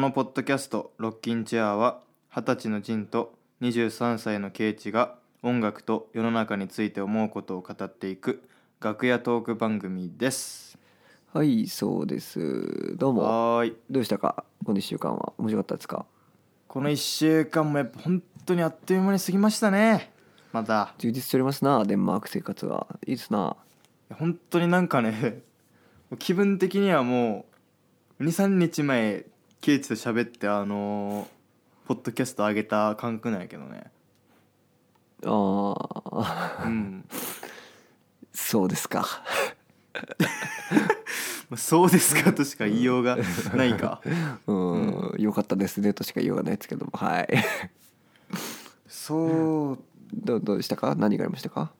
[0.00, 2.00] のポッドキャスト「ロッキンチェア」は
[2.34, 8.42] 二十歳のジンと23歳のケイチが音楽と世の中について思うことを語っていく
[8.80, 10.78] 楽屋トーク番組です。
[11.32, 12.96] はいそうです。
[12.96, 13.22] どうも。
[13.56, 13.76] はーい。
[13.90, 14.44] どうしたか？
[14.64, 15.32] この1週間は。
[15.38, 16.06] 面白かったですか？
[16.66, 20.12] この1週間もやっぱ本当にあっという間に過ぎましたね。
[20.52, 22.86] また充実しておりますなデンマーク生活は。
[23.06, 23.56] いいですな。
[24.18, 25.42] 本当になんかね
[26.18, 27.44] 気分的にはも
[28.18, 29.24] う23日前
[29.60, 31.26] ケイチと喋ってあのー
[31.86, 33.90] ポッドキャスト上げた感覚なんやけどね。
[35.26, 35.74] あ
[36.12, 37.04] あうん。
[38.32, 39.04] そうですか。
[41.50, 43.18] まあそうですかとしか言いようが
[43.56, 44.00] ないか。
[44.46, 45.14] うん。
[45.18, 46.92] よかったですねとしか言いようがないですけども。
[46.94, 47.28] はい。
[48.86, 49.78] そう。
[50.14, 50.94] どうどうでしたか？
[50.94, 51.72] 何がありましたか？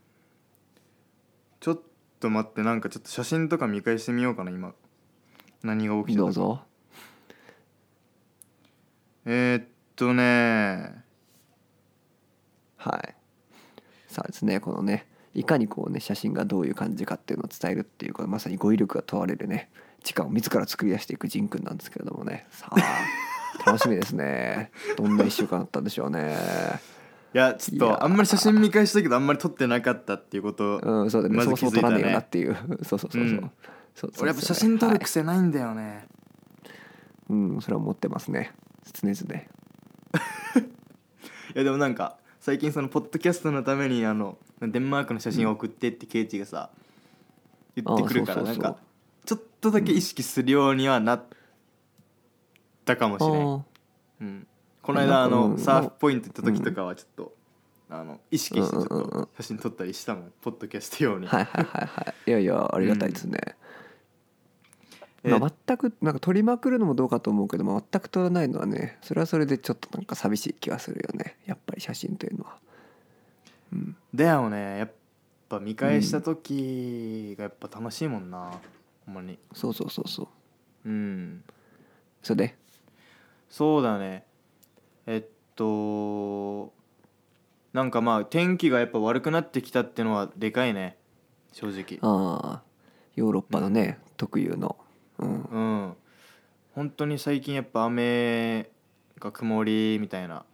[1.61, 1.81] ちょっ
[2.19, 4.75] と待ってなんかちょっと写真とか見返してみようかな今。
[5.62, 6.25] 何が起きたか。
[6.25, 6.62] どうぞ
[9.27, 11.05] えー、っとね。
[12.77, 13.15] はい。
[14.09, 19.71] さあですねこのねいかにこうね写真がどういう感じかっていうのを伝えるっていうかまさに語彙力が問われるね
[20.03, 22.47] 時間を自ら作り出していくジンくんなんですけれどもね。
[22.51, 22.77] さあ
[23.65, 24.71] 楽しみですね。
[24.97, 26.35] どんな1週間だったんでしょうね。
[27.33, 32.57] いやちょっとあんまり写真見返したけどあんまり撮ってなかったっていうことうんそうだね、そもそも撮らねえよなっ気ていう。
[32.83, 33.51] そうそうそうそう,、うん。
[33.95, 36.07] そうそう俺やっぱ写真撮るはい癖ないんだよね、
[37.29, 38.53] うんそれは思ってますね
[38.92, 39.41] 常々。
[41.55, 46.70] いやでもなんか最近そのポッドキャストのためにあのデンマークの写真を送ってってケイチがさ
[47.77, 48.77] 言ってくるからなんか
[49.25, 51.25] ちょっとだけ意識するようにはなっ
[52.84, 53.64] たかもしれん、あ
[54.20, 54.47] うん、
[54.83, 57.34] この間あのサーフポイント行った時とかはちょっと、
[57.91, 59.27] あの意識してちょっうんうんうんうん。
[59.27, 62.31] と写真撮ったりしたもんポッドキャスト用に、はいはいはいはい。
[62.31, 63.55] いやいやありがたいですね、え
[65.23, 71.36] まあ、全くなんか撮りまくるのもどうかと思うけど、まあ、全く撮らないのはねそれはそれでちょっとなんか寂しい気がするよね。
[71.45, 72.57] やっぱり写真というのは。
[73.73, 73.97] うん。
[74.14, 74.92] だよねやっ
[75.48, 78.51] ぱ見返した時がやっぱ楽しいもんな。
[79.05, 79.39] ほんまに。
[79.53, 80.23] そうそうそうそ
[80.85, 80.89] う。
[80.89, 81.45] うん。
[82.23, 82.57] それで？
[83.51, 84.25] そうだね。
[85.07, 86.73] えっと
[87.75, 90.97] なんかまあ天気がやっぱ悪くなってきたってのはでかいね。
[91.53, 91.98] 正直。
[92.01, 92.63] ああ
[93.17, 94.77] ヨーロッパのね、特有の
[95.20, 95.42] うん。
[95.42, 95.97] うん。
[96.75, 98.70] 本当に最近やっぱ雨
[99.19, 100.45] が曇りみたいな。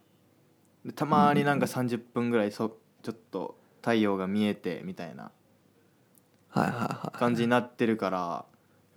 [0.85, 5.31] でたまになんか30分ぐらいそちょっと太陽が見えてみたいな。
[6.49, 7.17] はいはいはい。
[7.17, 8.45] 感じになってるからや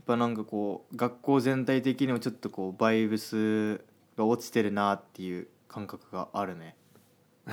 [0.03, 3.85] っぱなんかこう学校全体的にもちょっとこうバイブス
[4.17, 6.75] が落ちてるなっていう感覚があるね、
[7.47, 7.51] う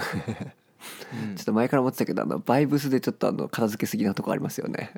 [1.31, 1.35] ん。
[1.35, 4.91] ちょっと前から思ってたけどあのバイブスでちょっとあの片付けすぎなとこありますよね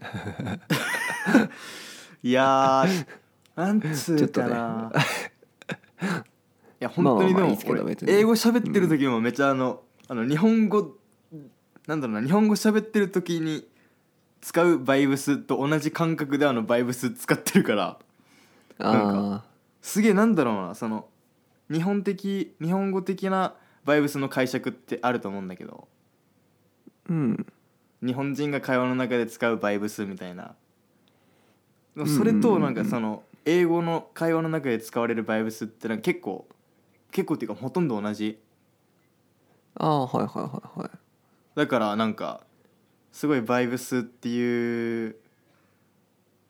[2.24, 3.06] いやー
[3.56, 6.06] なんつうかな、い
[6.80, 10.96] や本当にでもまあまあまあいいですけど俺別に英語喋ってる時もめっちゃあの,、あの日本語
[11.88, 13.68] なんだろうな日本語喋ってる時に
[14.41, 18.00] 使うバイブスと同じ感覚であのバイブス使ってるから。
[18.78, 19.44] なんあ
[19.81, 21.09] すげえなんだろうなその
[21.69, 25.88] 日本的日本語的なバイブスの解釈ってあると思うんだけど。
[27.09, 27.46] あうん。
[28.02, 30.56] 日本人が会話の中で使うバイブスみたいな
[32.05, 36.47] それとなんかその英語の会話の中で使われるバイブスってなんか結構
[37.11, 38.39] 結構っていうかほとんど同じ。
[39.75, 40.89] ああはいはいはいはい
[41.55, 42.41] だからなんか
[43.11, 45.16] すごいバイブスっていう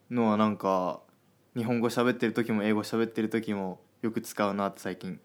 [0.09, 1.01] のはなんか
[1.55, 5.19] 日本語喋ってる時も英語喋ってる時もよく使うなって最近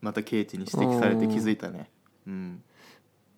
[0.00, 1.90] またケイチに指摘されて気づいたね。
[2.26, 2.62] うん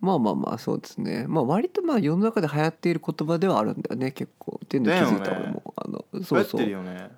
[0.01, 1.27] まあまあまあそうですね。
[1.29, 4.61] まあ割とまあ世の中で流行っている言葉ではあるんだよね結構。
[4.65, 5.75] っていうのに気づいた俺も。
[5.77, 6.61] あのそうそう。
[6.61, 7.11] てるよね。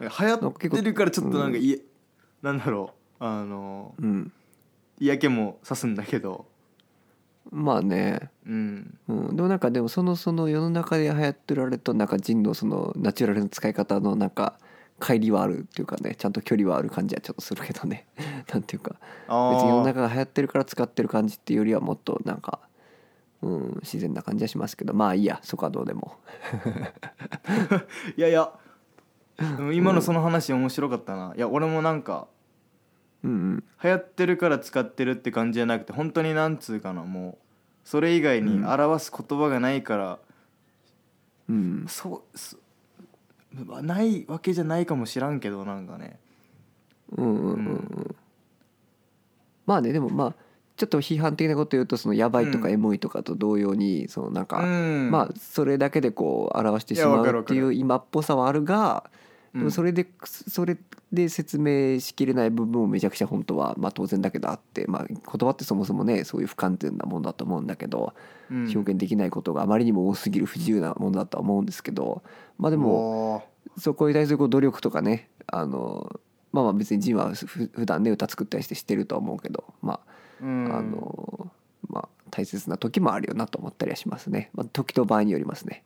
[0.00, 1.80] 流行ってるからちょっとなんかいえ、
[2.42, 3.24] なんだろう。
[3.24, 4.32] あのうん。
[5.00, 6.46] 嫌気もさすんだけど。
[7.50, 8.30] まあね。
[8.46, 8.98] うん。
[9.08, 14.58] うん、でもなんかでもそのその世の中で流行ってるあれとなんか人のそのナチュラルな使い方のなんか
[14.98, 18.06] 乖離はあるっていうかねちゃんと距離はある感じはちょっとするけどね。
[18.52, 18.96] なんていうか。
[19.28, 22.60] あ別に世のー中が流行ってるから使ってる感じっていうよりはもっとなんか、
[23.42, 24.94] うん、自然な感じはしますけど。
[24.94, 25.40] まあいいや。
[25.42, 26.16] そこはどうでも。
[28.16, 28.52] いやいや。
[29.72, 31.32] 今のその話面白かったな。
[31.36, 32.26] いや俺もなんか
[33.22, 33.64] うんうん。
[33.82, 37.48] 流行ってるから使ってるって感じじゃなくて本当になんつうかなもう
[37.84, 40.18] それ以外に表す言葉がないから、
[41.48, 42.38] うんそう
[43.82, 46.18] ないわけじゃないかもしらんけどなんかね。
[47.16, 48.16] うんうんうんうん。
[49.66, 50.34] まあねでもまあ
[50.76, 52.74] ちょっと批判的なこと言うとそのやばいとかうん。
[52.74, 55.10] エモいとかと同様にそのなんか、うん。
[55.10, 59.27] まあそれだけでこう表してしまうっていう今っぽさはあるがうん
[59.58, 60.76] でもそれでそれ
[61.12, 68.14] で説明しきれない部分もめちゃくちゃ本当はまあ当然だけどあって、まあ、言葉ってそもそもねそういう不完全なものだと思うんだけど
[68.50, 68.70] うん。
[68.74, 72.22] 表現できないことがあまりにも多すぎる不自由なものだとは思うんですけど
[72.58, 73.44] まあでも
[73.76, 76.20] そこに対するこう努力とかねあの
[76.52, 80.00] まあまあ別にジンはふ普段ね歌作ったりしてしてるとは思うけどま
[80.40, 80.72] うん。
[80.72, 81.50] ああの
[81.88, 85.82] まあ大切な時もあるよなと思ったりはしますね、まあ、時と場合によりますね。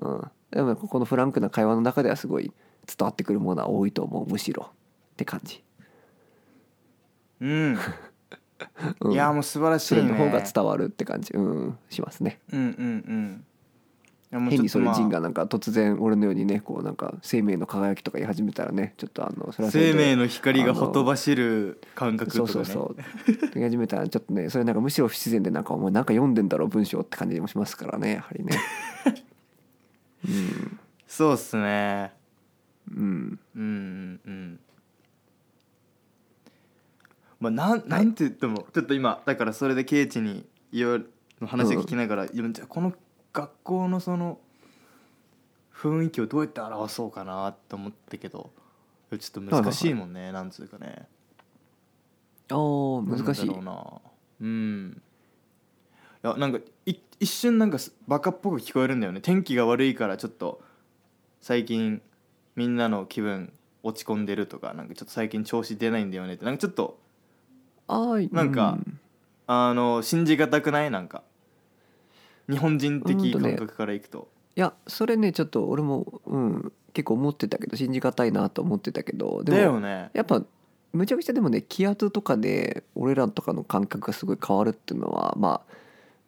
[0.00, 0.30] うん。
[0.50, 2.52] でもこのフランクな会話の中ではすごい
[2.86, 5.62] 伝わってくるものは多いと思うむしろって感じ、
[7.40, 7.78] うん。
[9.00, 10.02] うん、いやもう素晴らしいね。
[10.02, 11.32] それの方が伝わるって感じ。
[11.34, 12.40] うんしますね。
[12.52, 13.44] うんうんうん。
[14.32, 22.64] 変にそれジンがなんか突然俺のようにねこうなんか生命の輝きとか言い始めたらねちょっとあのそれは生命の光がほとばしる感覚そうとかね。
[22.64, 22.96] そうそう
[23.54, 28.58] 言い始めたらちょっとねそれなんかむしろ不自然でなんかお前なんか読んでんだろう文章って感じもしますからねやはりね。
[31.06, 32.14] そうっすね
[32.96, 34.20] うんうんうん。
[34.24, 34.60] うん
[37.42, 41.04] まあなんなんて言ってもちょっと今だからそれでケイチにいろいろ
[41.40, 42.92] の話を聞きながら、いやじゃあこの
[43.32, 44.38] 学校のその
[45.74, 48.52] 雰囲気をどうやって表そうかなって思ったけど
[49.10, 51.08] ちょっと難しいもんね、なんつうかね
[52.48, 53.50] あー難しい。
[53.50, 55.02] うん。
[56.24, 59.20] いやなんかい一瞬なんかすバカっぽく聞こえるんだよね。
[59.20, 60.62] 天気が悪いからちょっと
[61.40, 62.00] 最近
[62.56, 63.52] みんなの気分
[63.82, 66.98] 落ち込んでるとかなんかちょっと最近調子出ないんだよねってなんかちょっと
[67.88, 68.98] あーなんかうん。
[69.48, 70.90] あの信じがたくない？
[70.90, 71.22] なんか
[72.48, 74.28] 日本人的感覚からいくと。
[74.54, 80.10] いやそれねちょっと俺も、うん、結構思ってたけど信じがたいなと思ってたけどでもね。
[80.14, 80.42] やっぱ
[80.92, 85.74] むちゃくちゃでもね気圧とかで俺らとかの感覚がすごい変わるっていうのはまあ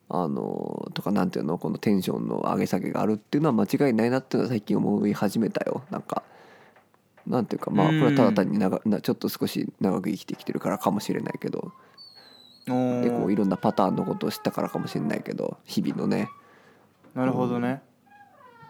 [0.09, 5.83] あのとかなんていうのこのテンションの上げ下げがあるっていうのは間違いないなっていうのは最近思い始めたよ。
[5.91, 6.23] なんか
[7.27, 11.73] なんていうかまあこれはただ単に長なちょっと少し長く生きてきてるからかもしれないけど。
[12.67, 12.73] お
[13.03, 16.31] でこうーいろんなパターンのことを知ったからかもしれないけど日々のね。
[17.15, 17.83] なるほどね。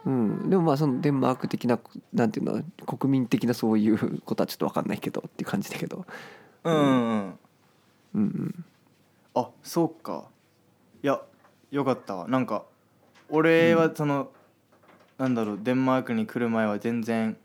[0.04, 1.78] うん、でもまあそのデンマーク的な
[2.12, 6.04] なんていうの国民的なそういうことはちょっと分かんないけどっていう感じだけど。
[6.64, 7.38] うんうんうん。
[8.14, 8.64] うんうん。
[9.34, 10.25] あそうか
[11.04, 11.20] いや
[11.70, 12.26] よかったわ。
[12.28, 12.64] なんか
[13.28, 14.30] 俺はその、
[15.18, 17.36] なんだろうデンマークに来る前は全然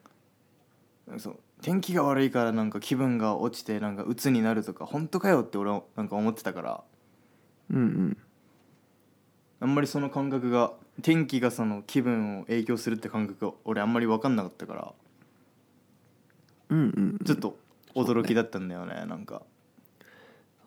[1.17, 6.83] そう天気が悪いからなんか気分が落ちてなんか鬱になるとか本当かよって俺はなんか思ってたから。
[7.71, 8.17] うんうん。
[9.59, 10.71] あんまりその感覚が
[11.01, 14.93] 天気がその気分を影響するって感覚が俺あんまり分かんなかったから。
[16.69, 17.57] うんうんちょっと
[17.93, 19.41] 驚きだったんだよねなんか。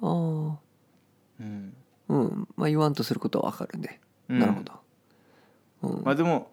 [0.02, 0.58] ああ
[1.40, 1.74] うん、
[2.12, 2.48] うん。
[2.56, 4.38] まあ言わんとすることは分かるね、うん。
[4.38, 4.72] なるほど、
[5.82, 6.04] うん。
[6.04, 6.50] まあでも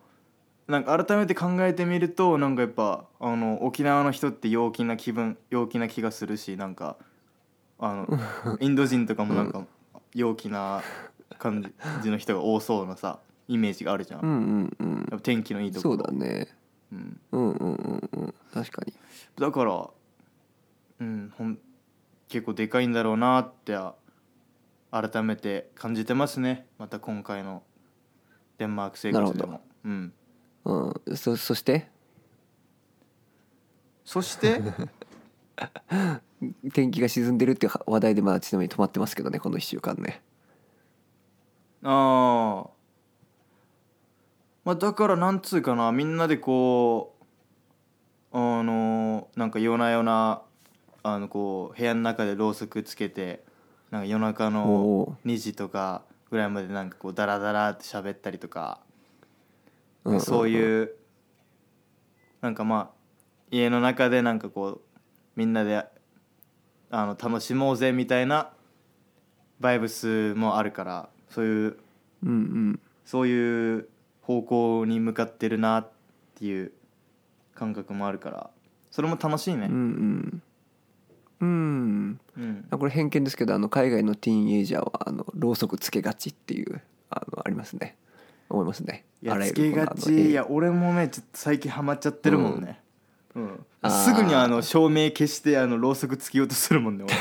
[0.67, 6.95] なんか改めて考えてみるとなんかやっぱあの沖縄の人って陽気な気分陽気な気がするしなんか
[7.79, 8.07] あの
[8.61, 9.65] インド人とかもなんか
[10.13, 10.81] 陽気な
[11.37, 14.97] 感じの人が多そうなさイメージがあるじゃん、うんうんうん。
[14.97, 16.47] やっぱ天気のいいとこそろうだね。
[16.91, 18.33] うん、うんうんうんうん。
[18.53, 18.93] 確かに。
[19.37, 19.89] だから
[20.99, 21.59] うんほん
[22.27, 23.75] 結構でかいんだろうなって
[24.91, 26.67] 改めて感じてますね。
[26.77, 27.63] また今回の
[28.57, 29.61] デンマーク生活でも。
[29.85, 30.13] うん。
[30.65, 31.15] うん。
[31.15, 31.89] そそして？
[34.03, 34.61] そして？
[36.73, 40.21] 天気が沈んでるっていう話題でまだちなみに止まってますけどねこの1週間ね。
[41.83, 42.69] ああ
[44.65, 47.15] まあだからなんつうかなみんなでこ
[48.31, 50.41] うあのなんか夜な夜な
[51.03, 53.43] あのこう部屋の中でろうそくつけて
[53.91, 58.79] なんか夜中おのお2時とかぐらいまでなんかこうダラダラって喋ったりとか、
[60.19, 60.91] そういう
[62.41, 62.95] なんかまあ
[63.51, 64.81] 家の中でなんかこう
[65.35, 65.83] みんなで
[66.91, 68.51] あの楽しもうぜみたいな
[69.59, 71.77] バイブスもあるからそういう
[72.23, 72.79] うんうん。
[73.05, 73.89] そういう
[74.21, 75.89] 方向に向かってるなっ
[76.37, 76.71] ていう
[77.55, 78.51] 感覚もあるから
[78.91, 79.65] それも楽しいね。
[79.65, 80.43] うんうん
[81.41, 82.19] うん。
[82.37, 82.65] うん。
[82.69, 87.97] あこれ偏見ですけどあの海外のティーンエイジャーはあのろうそくつけがちっていうあのありますね。
[88.49, 89.05] 思いますね。
[89.21, 92.81] いやつけがちいや俺もねちょっと最近ハマっちゃってるもんね、
[93.35, 93.65] うん。
[93.81, 97.13] あーすぐにあの照明消してあのろうそくつけようとするもんね俺。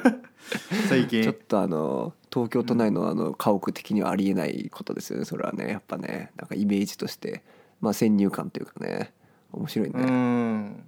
[0.88, 1.22] 最近。
[1.22, 5.68] ちょっとあの東京都内のあの家屋的にはありえないことですよねそれはね。
[5.68, 7.42] やっぱねなんかイメージとして。
[7.80, 9.12] まあ先入観というかね
[9.52, 9.94] 面白いね。
[10.02, 10.84] うん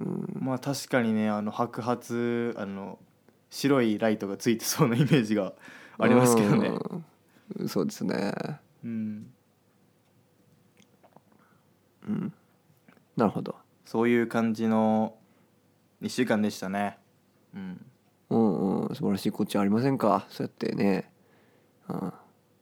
[0.00, 0.36] うん。
[0.40, 2.98] まあ確かにねあの白髪あの
[3.50, 5.54] 白いライトがついてそうなイメージが
[5.98, 6.72] ありますけどね。
[7.58, 7.68] うん。
[7.68, 8.32] そうですね。
[8.84, 9.32] うん。
[12.08, 12.32] うん。
[13.16, 13.56] なるほど。
[13.84, 15.14] そういう感じの
[16.02, 16.98] 1週間でしたね。
[17.54, 17.86] うん。
[18.30, 18.94] うんうん。
[18.94, 20.26] 素晴らしいこっちゃありませんか？
[20.28, 21.10] そうやってね、
[21.88, 22.12] うん、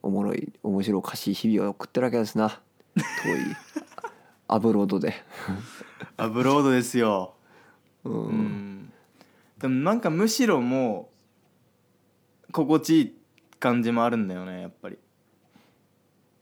[0.02, 2.60] おもろい面白おかしい日々を送ってるわけですな。
[2.94, 3.04] 遠い
[4.54, 5.14] アブロードで。
[6.16, 7.34] アブロードですよ。
[8.04, 8.92] うん、うん。
[9.58, 11.10] でもなんかむしろも
[12.48, 13.14] う心地いい
[13.58, 14.98] 感じもあるんだよねやっぱり。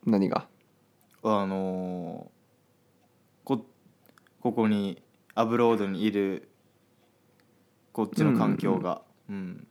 [0.05, 0.47] 何が？
[1.23, 3.65] あのーこ
[4.41, 5.03] ここに
[5.35, 6.51] アブロードにいる
[7.95, 9.01] こっちの環境が。
[9.31, 9.67] うん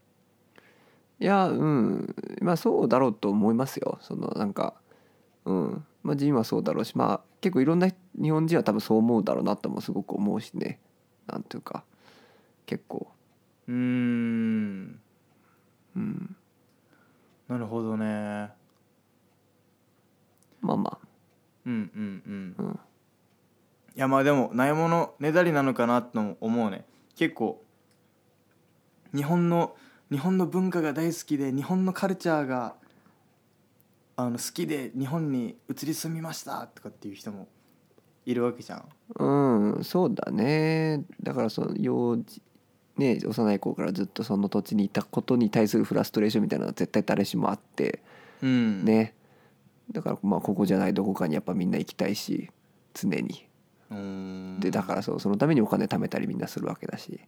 [1.20, 2.16] いやうん。
[2.42, 4.00] まあそうだろうと思いますよ。
[4.02, 4.81] そのなんか
[5.46, 5.86] うん。
[6.04, 7.88] まあジンはそうだろうしまあ結構いろんな
[8.22, 10.80] 日本人は多分そう思うだろうなともすごく思うしね。
[11.28, 11.84] なんていうか
[12.66, 13.08] 結構。
[13.68, 15.00] うーん。
[15.96, 16.36] うん。
[17.48, 18.52] なるほどね。
[20.62, 20.98] まあま
[21.66, 22.56] うんうんうん。
[22.58, 22.80] あうん。
[23.96, 26.86] いやまあでもないものねだりなのかなとも思うね。
[27.16, 27.64] 結構
[29.14, 29.76] 日本の
[30.12, 32.76] 日本の文化が大好きで日本のカルチャーが
[34.22, 37.48] あの好きで日本に移り住みましたとかっていう人も
[38.26, 38.86] いるわけじゃん。
[39.18, 41.04] うんそうだね。
[41.22, 42.42] だからその幼児
[42.98, 48.02] ね幼い頃からずっとその土地にいたことに対するフラストレーションみたいなのは絶対誰しもあって。
[48.42, 48.86] うん。
[48.86, 49.16] ね。
[49.92, 52.50] だからまあここじゃないどこかにやっぱみんな行きたいし
[52.94, 53.48] 常に。
[53.90, 54.60] うーん。
[54.60, 57.20] でだからそうそのためにお金貯めたりみんなするわけだし、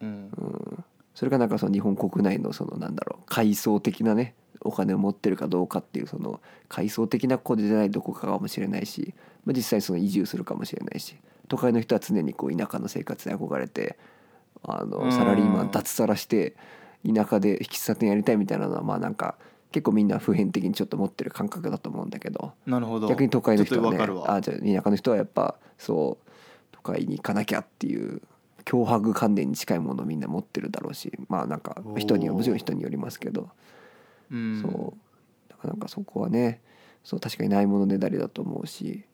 [0.00, 0.30] うん。
[0.36, 0.84] うん、
[1.14, 9.14] それがなんかその日本国内のそのなんだろう階層的なねお金を持ってるかどうかっていうその階層的な子じゃないどこかかもしれないし、
[9.44, 11.16] まあ、実際その移住するかもしれないし
[11.48, 13.98] 都会の人は常にこう田舎の生活に憧れて
[14.62, 14.90] あうん。
[14.90, 16.54] のサラリーマン脱サラして
[17.06, 19.36] 田舎で喫茶店やりたいみたいなのはまあなんか
[19.72, 23.08] 結構みんな普遍的にちょっと持ってる感覚だと思うんだけどなるほど。
[23.08, 26.28] 逆に都会の人はねあじゃあ田舎の人はやっぱそう
[26.72, 28.22] 都会に行かなきゃっていう
[28.64, 33.48] 脅迫観念に近いものをみんな持ってるだろうしまあなんか人にもちろん人によりますけど、
[34.32, 34.62] うん。
[34.62, 35.50] そう。
[35.50, 36.60] だからなんかそこはね
[37.04, 39.04] そう確かにないものねだりだと思うし。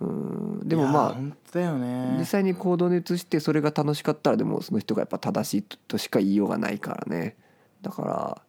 [0.00, 0.68] うん。
[0.68, 2.16] でもまあね。
[2.18, 7.36] 実際に行動に移してそれが楽しかったらでもその人がやっぱ正しいとしか言いようがないからね。
[7.82, 8.42] だから、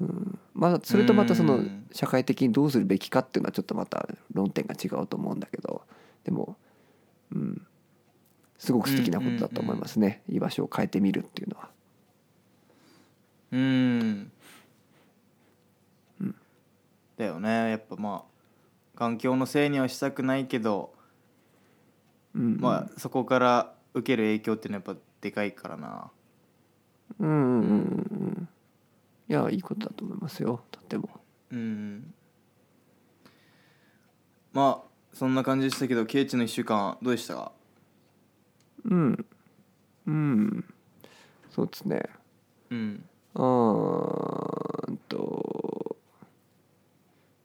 [0.00, 1.86] うん、まあそれとまたそのうん。
[1.90, 5.82] 社会的にどうするべきかっていうのはちょっとまた論点が違うと思うんだけど。
[6.24, 6.56] でも、
[7.32, 7.66] うん、
[8.58, 11.70] すごく素敵なことだと思いますね、居場所を変えてみるっていうのは。
[13.50, 14.30] うん
[17.18, 17.70] だよね。
[17.70, 20.94] やっぱまあ環境のせいにはしたくないけど、
[22.34, 26.10] うんまあそこから受ける影響っていうのはやっぱでかいからな。
[27.18, 27.68] うんうんうん
[28.10, 28.48] うん
[29.28, 30.62] いやいいことだと思いますよ。
[30.70, 31.08] とっても。
[31.50, 32.14] うん
[34.52, 37.52] まあそんな感じでしたけどケイチの1週間どうでしたか？
[38.84, 39.26] うん。
[40.06, 40.64] うん。
[41.50, 42.02] そうですね。
[42.70, 43.04] うん。
[43.34, 45.47] うーんと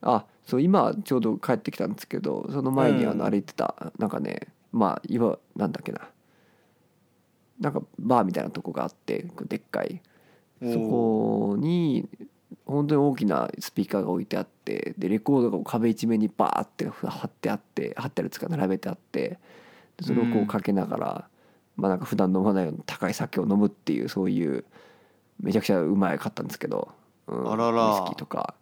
[0.04, 3.12] あそう今ちょうど帰ってきたんですけどその前にうん。
[3.12, 6.02] あの歩いてた、なんかねまあいわなんだっけな。
[7.60, 10.02] なんかバーみたいなとこがあってでっかい。
[10.62, 12.08] そこに
[12.66, 19.40] 本当に大きなスピーカーが置いてあってでレコードが壁一面にバーって貼ってあって貼ってあるつか並べてあって
[19.98, 20.48] でそれをこううん。
[20.48, 21.28] かけながら、
[21.76, 24.64] まあなんか普段飲まないような高い酒を飲むっていうそういう
[25.40, 26.90] めちゃくちゃうまいかったんですけど、
[27.28, 27.52] うん。
[27.52, 27.88] あらら。
[27.88, 28.56] ウイスキーとか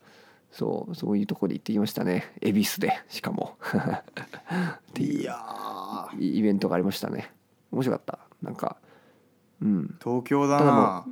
[0.51, 2.33] そうそういうところで行ってきましたね。
[2.41, 3.57] 恵比寿でしかも。
[3.71, 4.03] っ
[4.93, 6.19] ていやー。
[6.19, 7.33] イイベントがありましたね。
[7.71, 8.19] 面白かった。
[8.41, 8.77] なんか
[9.61, 9.97] うん。
[10.03, 11.05] 東京だな。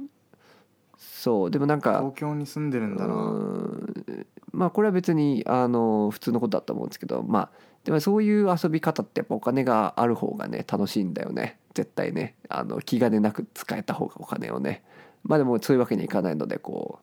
[0.97, 3.13] そうでもなんか東京に住んでるんだな。
[3.13, 7.49] うんまあこれは別にあの普通のことだと思うんですけどまあ
[7.83, 11.59] でもそういう遊び方ってやっぱお金がある方がね楽しいんだよね。
[11.73, 12.35] 絶対ね。
[12.49, 14.83] あの気兼ねなく使えた方がお金をね。
[15.23, 16.99] まあでもそういうわけにいかないのでこ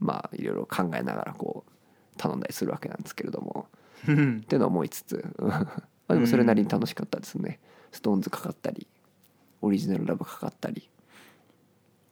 [0.00, 1.69] うまあいろいろ考えながらこう
[2.20, 3.66] 頼んだりするわけなんですけれども。
[4.06, 4.40] うん。
[4.44, 5.24] っていうのを思いつつ。
[5.38, 5.48] うん。
[5.48, 7.60] まあでもそれなりに楽しかったですね。
[7.92, 8.86] ストーンズかかったり
[9.62, 10.88] オリジナルラブかかったり。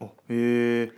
[0.00, 0.92] おへえ。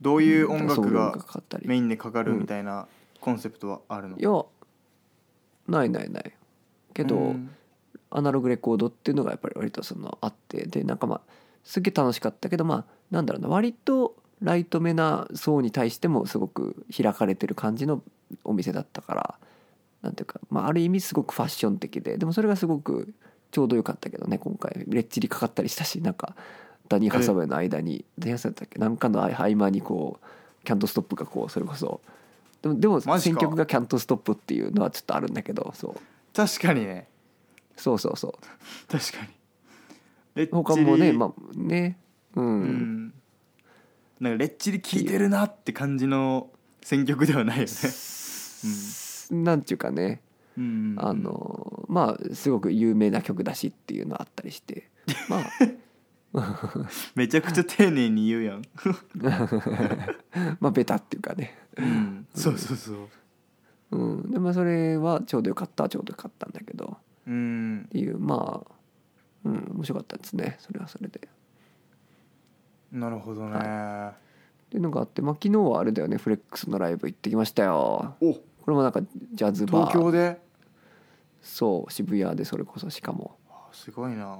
[0.00, 1.16] どういう音楽が
[1.64, 2.88] メインでかかるみたいな
[3.20, 4.18] コンセプトはあるの？
[4.18, 4.44] いや
[5.68, 6.32] ないないない。
[6.92, 7.50] けど、うん。
[8.10, 10.66] アナログレコードっていうのがやっぱり割とそのあって。
[10.66, 11.20] でなんかまあ
[11.64, 13.48] すげえ楽しかったけどまあなんだろうな。
[13.48, 18.02] 割とライトめな層に対してもすごく開かれてる感じの
[18.44, 19.34] お店だったから
[20.02, 23.14] なんていうか、まあ、ある意味すごくファッション的ででもそれがすごく
[23.50, 24.84] ちょうどよかったけどね今回。
[24.88, 26.34] レッチリかかったりしたしなんか
[26.88, 28.78] ダニー・ハサウェイの間にダニー・ハサウェイだったっけ？
[28.78, 32.00] なんかの合間にこうキャントストップがこうそれこそ。
[32.62, 36.00] でもでも選曲がキャントストップっていうのはちょっとあるんだけどそう。
[36.34, 37.08] 確かにね。
[37.76, 38.32] そうそうそう。
[38.90, 39.18] 確か
[40.36, 40.46] に。
[40.48, 41.98] 他もねまあね。
[42.34, 43.14] うん、うん
[44.22, 46.48] なんかレッチリ聴いてるなって感じの
[46.80, 47.70] 選曲ではないよね。
[49.32, 50.22] なんていうかね。
[50.56, 50.94] うん。
[50.96, 54.88] あのまあすごく有名な曲だしっていうのあったりして。
[55.28, 55.42] まあ。
[57.16, 58.62] めちゃくちゃ丁寧に言うやん、
[60.60, 61.58] まあベタっていうかね。
[61.76, 63.08] うん、そうそうそう。
[63.90, 64.30] うん。
[64.30, 66.96] でまあそれはちょうどよかったはちょうどよかったんだけど。
[67.26, 67.82] うん。
[67.86, 68.72] っていうまあ
[69.44, 69.72] うん。
[69.74, 70.56] 面白かったですね。
[70.60, 71.28] それはそれで。
[72.92, 73.60] なるほどね、っ
[74.68, 78.16] ていうのがあって、まあ、昨日はあれだよねフレックスのライブ行ってきましたよ。
[78.20, 78.34] お。
[78.34, 79.00] これもなんか
[79.32, 79.86] ジャズバー。
[79.88, 80.40] 東京で？
[81.40, 83.36] そう渋谷でそれこそしかも。
[83.50, 84.38] あすごいな。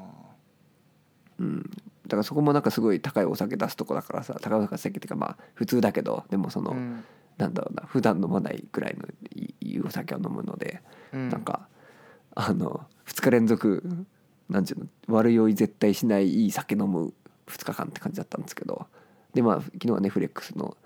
[1.38, 1.62] うん。
[1.62, 7.04] だからそこもなんかすごい高いお酒出すとこだからさ高いお酒っていうかまあ普通だけどでもその、うん。
[7.38, 10.82] なんだろうな普段飲まないぐらいのいいいお酒を飲むので、
[11.14, 11.30] うん。
[11.30, 11.66] なんか
[12.34, 14.06] あの2日連続
[14.50, 17.14] なんていうの悪酔い絶対しないいい酒飲む
[17.46, 18.86] 2日間って感じだったんですけど
[19.34, 20.76] でまあ昨日はねフレックスの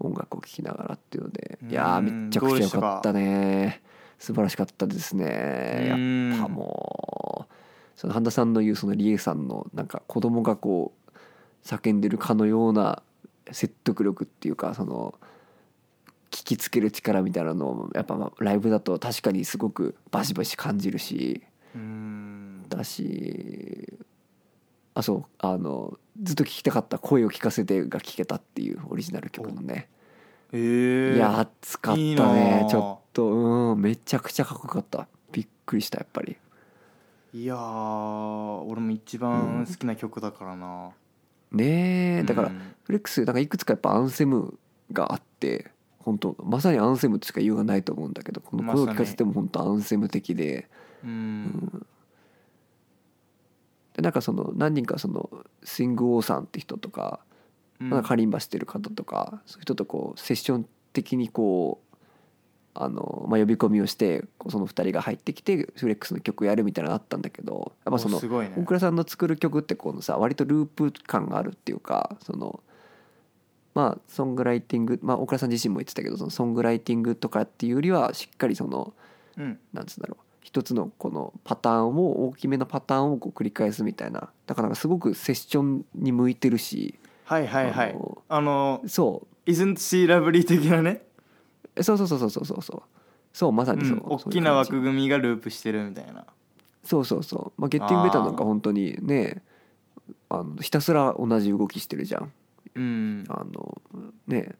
[0.00, 3.82] 音楽を聴きながらっていうのでいやめちゃくちゃ良かったね。
[4.18, 5.86] 素晴らしかったですね。
[5.88, 6.34] やうん。
[6.38, 7.52] っぱもう
[7.96, 11.18] その半田さんの言うそのリエさんのなんか子供がこう
[11.64, 13.02] 叫んでるかのような
[13.50, 15.14] 説得力っていうかその
[16.30, 21.42] 聞きつける力みたいなのをやっぱまあライブだと確かにすごくバシバシ感じるし
[21.74, 22.64] うん。
[22.68, 23.92] だし
[24.94, 29.88] あそうあのずっと聞きたかった「声を聞かせて」が聞けたっていうオリジナル曲のね。
[30.52, 31.16] ええ。
[31.16, 32.66] いや熱かったね。
[32.70, 35.08] ちょっとうんめちゃくちゃかっこよかった。
[35.32, 36.36] びっくりしたやっぱり。
[37.34, 40.90] いやー俺も一番好きな曲だからな、
[41.50, 44.58] ねえだからうんフレックスなんかいくつかやっぱアンセム
[44.92, 50.68] があって本当まさにアンセムとしか言いようがないと思うんだけどこの声を聞かせても本当アンセム的で。
[51.02, 51.86] うん
[53.94, 55.30] でなんかその何人かその
[55.62, 57.20] スイング・オーさんって人とか
[57.80, 58.02] うん。
[58.02, 61.96] カリンバしてる方とかそういう人とこうセッション的にこう
[62.74, 72.60] あの、まあ、呼び込みをしてその2人が入ってきてフレックスの曲やるみたいなのあったんだけどやっぱその大倉さんの作る曲ってこのさ割とループ感があるっていうかその
[73.74, 78.94] まあソングライティングまあ大倉さん自身も言ってたけどそのソングライティングとかっていうよりはしっかりその
[79.36, 79.58] うん。
[79.72, 84.28] なんつうんだろう一つのこのパターンを大きめのパターンをこう繰り返すみたいな。
[84.46, 86.94] だからすごくセッションに向いてるし。
[87.24, 87.96] はいはいはい。
[88.28, 91.06] あのそう「Isn't she lovely」的なね、
[91.74, 92.82] えそうそうそうそうそうそうそう。
[93.32, 96.26] そうまさにそう、うん、大きな枠組みがループしてるみたいな。
[96.84, 99.42] そうそうそう、まあ、ゲッティングベターなんか本当にね
[100.28, 102.32] あのひたすら同じ動きしてるじゃん。
[102.74, 103.24] うん。
[103.30, 103.80] あの
[104.26, 104.54] ね。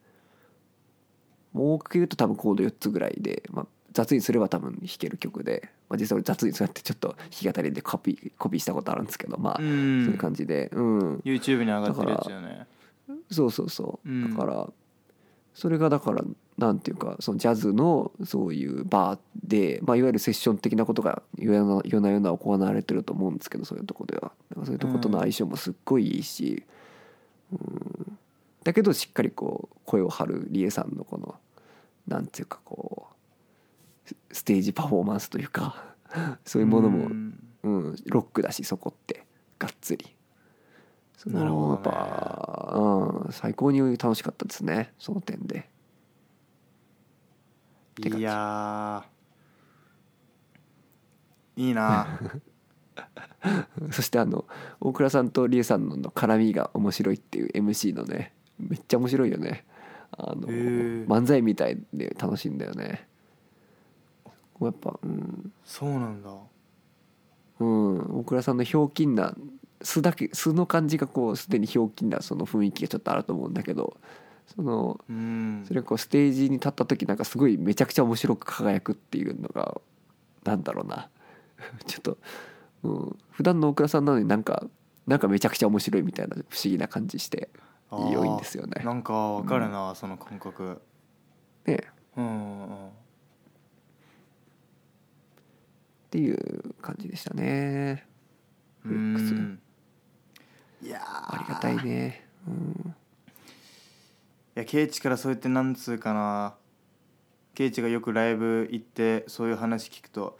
[1.52, 11.16] もう多く言うと多分コード4つぐらいで、まあ、雑にすれば多分弾ける曲で、まあ、実際俺雑にそうやってちょっと弾き語りでコピーコピーしたことあるんですけどまあ、うそういうん感じでうん。
[11.18, 12.66] YouTube に上がってるやつよね。
[13.30, 14.30] そうそうそう、うん。
[14.30, 14.70] だから
[15.52, 16.24] それがだから
[16.56, 24.32] なんていうかそのジャズのそういうバーで、まあ、いわゆるセッション的なことが夜な夜な夜な行われてると思うんですけどそういうとこでは。
[24.64, 26.62] そういうとことの相性もすっごいいいし、
[27.52, 28.18] うん、
[28.64, 31.34] だけどしっかりこう声を張るリエさんのこの
[32.06, 33.11] なんていうかこう
[34.32, 35.94] スステージパフォーマンスというか
[36.44, 37.38] そういうものも、うん。
[37.62, 39.24] うん、ロックだしそこって
[39.58, 40.16] がっつり。
[41.26, 41.72] なるほどね。
[41.74, 42.72] やっぱ、
[43.24, 45.70] うん、最高に楽しかったですねその点で。
[47.98, 51.62] いやー。
[51.62, 52.18] いいな。
[53.92, 54.44] そしてあの
[54.80, 59.64] 大倉さんと理恵さんの絡みが面白いっていう MC のねめっちゃ面白いよね。
[60.10, 63.08] あの漫才みたいで楽しいんだよね
[64.66, 66.30] やっぱうん、そうなんだ。
[67.60, 69.34] うん、大倉さんのひょうきんな
[69.82, 73.96] 素だけ素の感じがこうすでにひょうきんなその雰囲気がちょっとあると思うんだけど
[74.54, 75.64] そのうん。
[75.66, 79.80] それがこうステージに立った時なんかすごいめちゃくちゃ面白く輝くっていうのが
[80.44, 81.08] なんだろうな。
[81.86, 82.18] ちょっと、
[82.82, 84.66] うん、普段の大倉さんなのになんか
[85.06, 87.48] なんかめちゃくちゃ面白いみたいな不思議な感じして
[87.90, 88.82] 良いんですよね。
[88.84, 90.80] なんかわかるな、その感覚。
[91.66, 91.84] ね。
[92.16, 92.88] うんうんうん
[96.12, 98.04] っていう感じでしたね。
[98.84, 99.58] うフレックスん
[100.82, 102.54] いやーありがたいね、うん、
[102.90, 102.92] い
[104.56, 106.54] やケイチからそうやってなんつうかな。
[107.54, 110.38] ケイチがよくライブ行ってそういう話聞くと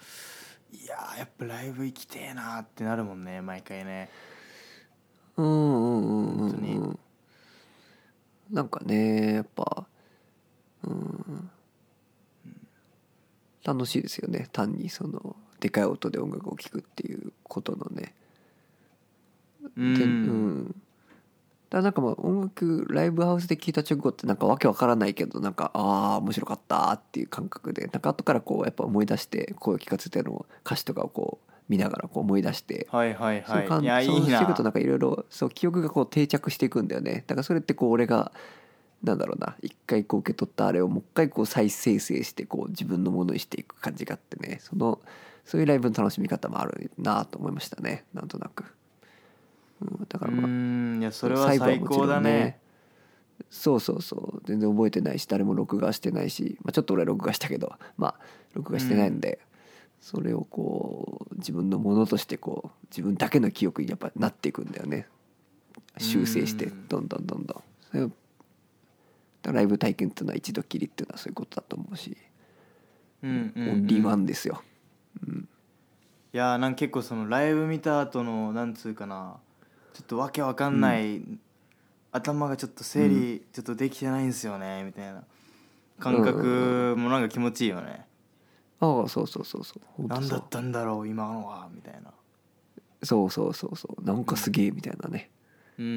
[0.72, 4.11] いやーやっぱライブ行きてえなーってなるもんね毎回ね。
[5.38, 6.98] うんうんうんうんうん。
[8.50, 9.87] なんかねやっぱ
[10.85, 11.50] うん。
[13.64, 18.14] 楽しいですよね単にそのでかい音で音楽を聴くっていうことのね。
[19.77, 19.96] うん。
[19.96, 20.66] てうん。
[20.66, 33.68] だからなんかまあ音楽ライブハウスで聴いた直後ってなんかわけわからないけどなんかああ面白かったっていう感覚でなんか後からこうやっぱ思い出して声を聞かせての歌詞とかをこう見ながらこう思い出してはいはいはい。
[34.05, 34.64] そういしていくとな。
[34.64, 37.22] なんかいろいろそう記憶がこう定着していくんだよね。
[37.29, 38.33] だからそれってこう俺が
[39.03, 44.59] なんだろうな一回こう受け取ったあれをもう一回こう再生成してこう自分のものにしていく感じがあってね。
[44.61, 45.01] その
[45.44, 48.05] そういうライブの楽しみ方もあるなと思いましたね。
[48.14, 48.64] なんとなく、
[49.81, 52.61] うん、だからまあうんいやそれは最もちろん高だね。
[53.50, 54.42] そうそうそう。
[54.44, 58.14] 全然覚えてないし誰も録画してないし、まあ、ちょっと俺録画したけどまあ
[58.55, 59.40] 録画してないんで、
[60.00, 65.07] それをこう自分のものとしてこう自分だけの記憶にやっぱなっていくんだよね。
[65.98, 66.88] 修正してうん。
[66.88, 67.62] どんどんどんど
[67.94, 68.12] ん。
[69.42, 72.16] ライブ体験っていうのは一度きりっていうのはそういうことだと思うし、
[73.22, 73.70] うんうんうん。
[73.70, 74.62] オンリーワンですよ
[76.35, 79.37] いやなんか結構そのライブ見た後のなんつうかな
[79.92, 81.22] ちょっとわけわかんない、
[82.12, 85.22] 頭がちょっと整理ちょっとできてないんですよねみたいな。
[86.01, 88.07] 感覚もなんか気持ちいいよね、
[88.81, 89.83] ああそうそうそうそう。
[89.96, 90.22] 本当そう。
[90.22, 92.12] 何だったんだろう今のはみたいな。
[93.05, 94.05] そうそうそうそう。
[94.05, 95.31] なんかすげえみたいなね。
[95.79, 95.87] うん。
[95.87, 95.88] う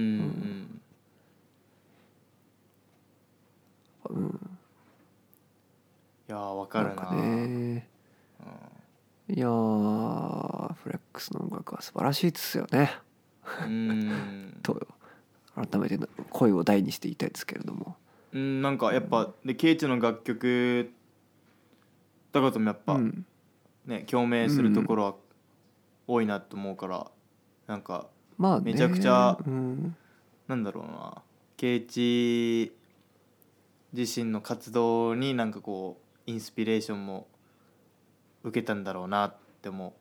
[4.13, 4.15] ん。
[4.17, 4.49] うん。
[6.27, 7.87] いやーわかるななんかね
[9.27, 12.91] いやーフレックスの音楽は素晴らしいですよね。
[13.63, 14.57] うん。
[14.61, 14.87] と
[15.55, 17.95] 改めて声を大にして言いたいですけれども。
[18.33, 20.91] うんなんかやっぱでケイチの楽曲
[22.33, 23.25] だからともやっぱ、うん。
[23.85, 25.15] ね共鳴するところは
[26.07, 27.09] 多いなと思うから、
[27.65, 28.07] なんか
[28.37, 28.73] まあね。
[28.73, 29.95] めちゃくちゃうん。
[30.47, 31.23] なんだろうな
[31.57, 32.73] ケイチ
[33.93, 37.27] 自身の活動になんかこうインスピレーションも
[38.45, 39.93] 受けたんだろうなって思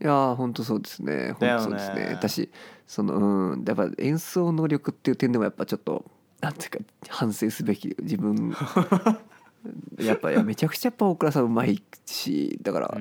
[0.00, 1.32] いやー本当そうですね。
[1.38, 2.08] 本当そうですね。
[2.12, 2.50] 私
[2.86, 6.04] そのうんやっぱ演奏能力っていう点でもやっぱちょっと
[6.40, 8.54] なんていうか反省すべき自分。
[10.00, 12.98] やっぱいやめちゃくちゃやっぱ大倉さんうまいしだから、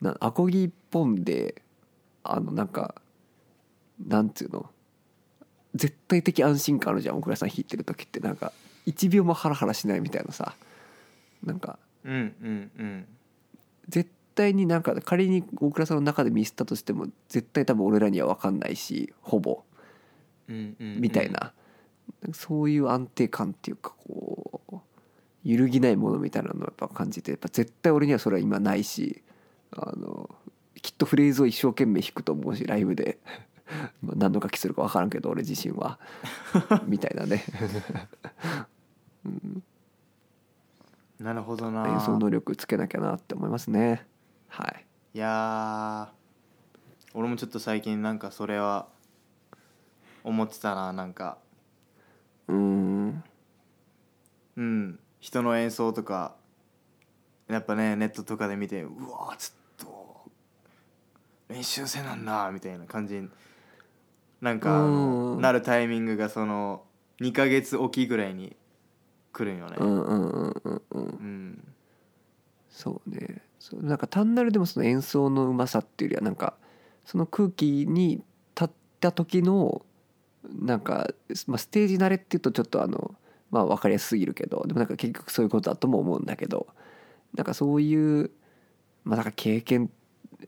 [0.00, 1.62] なアコギ一本で
[2.22, 2.94] あのなんか
[4.06, 4.70] なんていうの
[5.74, 8.20] 絶対的安心感あるじゃん大倉さん弾いてる時って。
[8.20, 8.52] なんか
[8.86, 10.54] 1秒もハラハラしないみたいなさ。
[11.42, 13.06] なんかうんうんうん。
[13.88, 19.62] 絶対になんか仮に大倉さんの中でミスったとしても絶対多分俺らには分かんないしほぼ。
[20.48, 21.00] うんうんうん。
[21.00, 21.52] みたいな、
[22.32, 24.76] そういう安定感っていうかこう
[25.44, 29.22] 揺るぎないものみたいなのをやっぱ感じてやっぱ絶対俺にはそれは今ないし
[29.72, 30.28] あの
[30.82, 33.18] きっとフレーズを一生懸命弾くと思うしライブで。
[34.02, 36.00] まあ何の楽器するか分からんけど俺自身は。
[36.86, 37.44] みたいなね
[41.20, 41.86] なるほどな。
[41.86, 44.06] 演奏能力つけなきゃなって思いますね。
[44.48, 44.86] はい。
[45.14, 48.88] いやー俺もちょっと最近なんかそれは
[50.24, 51.36] 思ってたななんか。
[52.48, 53.24] うーん。
[54.56, 56.34] うん人の演奏とか
[57.48, 60.30] やっぱねネットとかで見てうわーちょっと
[61.48, 63.28] 練習生なんだみたいな感じに
[64.40, 64.70] なんか
[65.38, 66.84] なるタイミングがその
[67.20, 68.56] 2ヶ月おきぐらいに
[69.32, 69.76] 来るんよね。
[69.78, 71.02] うんうんうんうんうん。
[71.02, 71.74] うん。
[72.70, 76.54] そうねそうなんか単なるでもその演奏のうまさっていうよりはなんか
[77.04, 78.22] その空気に
[78.54, 79.84] 立った時の
[80.44, 81.10] なんか、
[81.46, 83.14] まあ、ステージ慣れっていうとちょっとあの
[83.50, 86.68] まあ分かりやすすぎるけどでもなんか結局そういうことだとも思うんだけど
[87.34, 88.30] なんかそういう
[89.04, 89.90] まあなんか経験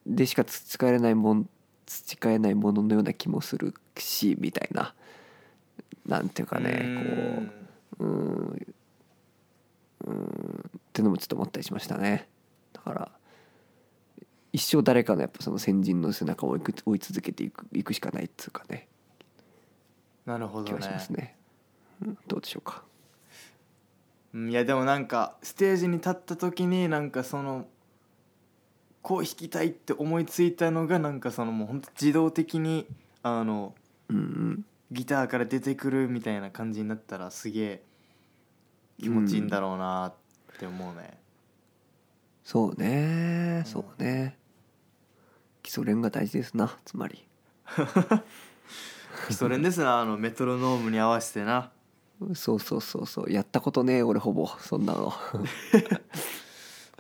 [0.07, 1.49] でしか培えないもん
[1.85, 4.95] 培えないもののような気もするしみたいな。
[6.07, 8.67] なんていうかねこううん。
[10.07, 10.71] うん。
[10.79, 12.29] ってのもちょっと思ったりしましたね。
[12.73, 13.13] だから
[14.53, 18.89] 一生誰かのやっぱその先人の背中を追いく追い続けていくいくしかないっつうかね。
[20.25, 20.79] 気なるほどね。
[20.79, 21.37] がしますね、
[22.03, 22.83] うん、どうでしょうか。
[24.35, 24.51] うん。
[24.51, 27.67] いやでもなんかステージに立った時になんかその
[29.01, 32.87] こう弾きたいって思いついたのがなんかそのもうほんと自動的に
[33.23, 33.75] あの
[34.09, 37.83] うんうんギターから出てくるみたいな感じになったらすげえ
[39.01, 40.13] 気持ちいいんだろうな
[40.55, 41.19] って思うね、
[42.45, 44.39] そうねそうね。
[45.63, 47.27] 基礎練が大事ですなつまり。
[49.29, 51.73] 基礎練ですなあのメトロノームに合わせてな。
[52.35, 53.33] そうそうそうそう。
[53.33, 54.47] やったことねえ俺ほぼ。
[54.59, 55.13] そんなの。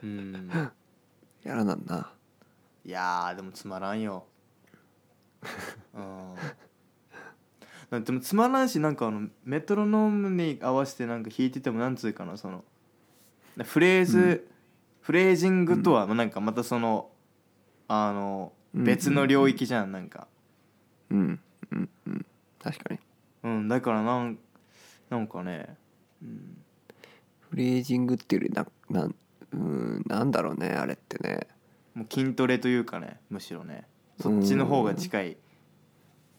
[0.02, 0.50] うん。
[1.44, 2.12] やらなんな。
[2.84, 4.26] いやーでもつまらんよ。
[5.94, 6.34] うん
[8.00, 12.64] でもつまらんしなんかあのメトロノームに合わせてなんか弾いててもなんつうかなその
[13.64, 14.40] フレーズ、うん。
[15.02, 17.10] フレージングとはなんかまたその
[17.88, 18.84] あのうん。
[18.84, 20.26] 別の領域じゃんなんか。
[21.10, 21.40] うん。
[21.70, 21.88] うん。
[22.06, 22.26] うん。
[22.62, 23.00] 確かに。
[23.42, 24.38] うんだからなん
[25.10, 25.76] なんかね
[27.50, 29.14] フレージングっていうよりななん
[29.52, 31.40] うんなんだろうねあれってね。
[31.94, 33.84] もう筋トレというかねむしろね。
[34.20, 35.36] そっちの方が近い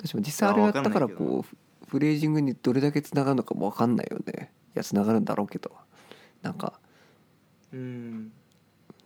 [0.04, 4.52] 私も実際あれやったからこうフフレージングにどれだけつながるのかも分かんないよね。
[4.76, 5.72] いやつながるんだろうけど。
[6.42, 6.74] なんか
[7.72, 8.32] うん。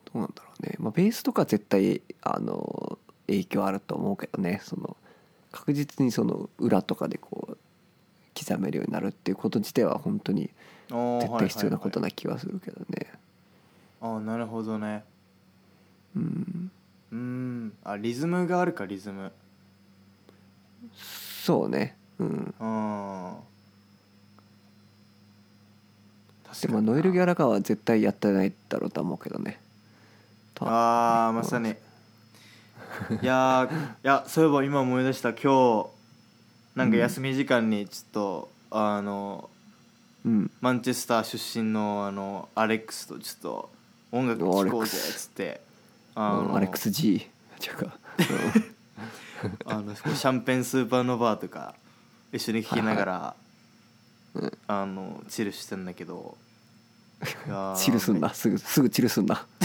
[0.05, 4.62] どうなんだろうね、まあ、ベースとか絶対あの影響あると思うけどね。
[4.63, 4.95] その
[5.51, 7.57] 確実にその裏とかでこう
[8.38, 10.49] 刻めるようになるっていうこと自体は本当に
[10.88, 12.86] 絶対必要なことはいな気はするけどね。
[13.99, 15.03] はいはいなるほどね。
[16.15, 16.71] うん。
[17.12, 17.73] うん。
[17.83, 19.31] あリズムがあるかリズム
[21.43, 21.95] そうね。
[22.19, 22.53] うん。
[22.59, 29.59] あーでもノエル・ギャラガーは絶対やってないだろうと思うけどね。
[30.55, 31.69] とあーまさに。
[31.69, 31.73] い
[33.25, 35.87] やーいやそういえば今思い出した今日
[36.75, 39.49] なんか休み時間にちょっと、あの
[40.25, 40.51] うん。
[40.61, 43.69] マンチェスター出身のあのアレックスとちょっと
[44.11, 45.61] 音楽聴こうぜっつって
[46.15, 47.97] あのアレックス G 違うか、
[49.65, 51.76] あのシャンペンスーパーノヴァーとか
[52.32, 53.36] 一緒に聴きながら、
[54.67, 56.38] あのチルしてんだけど。
[57.76, 58.34] チルすんな。
[58.34, 59.45] すぐすぐチルすんな、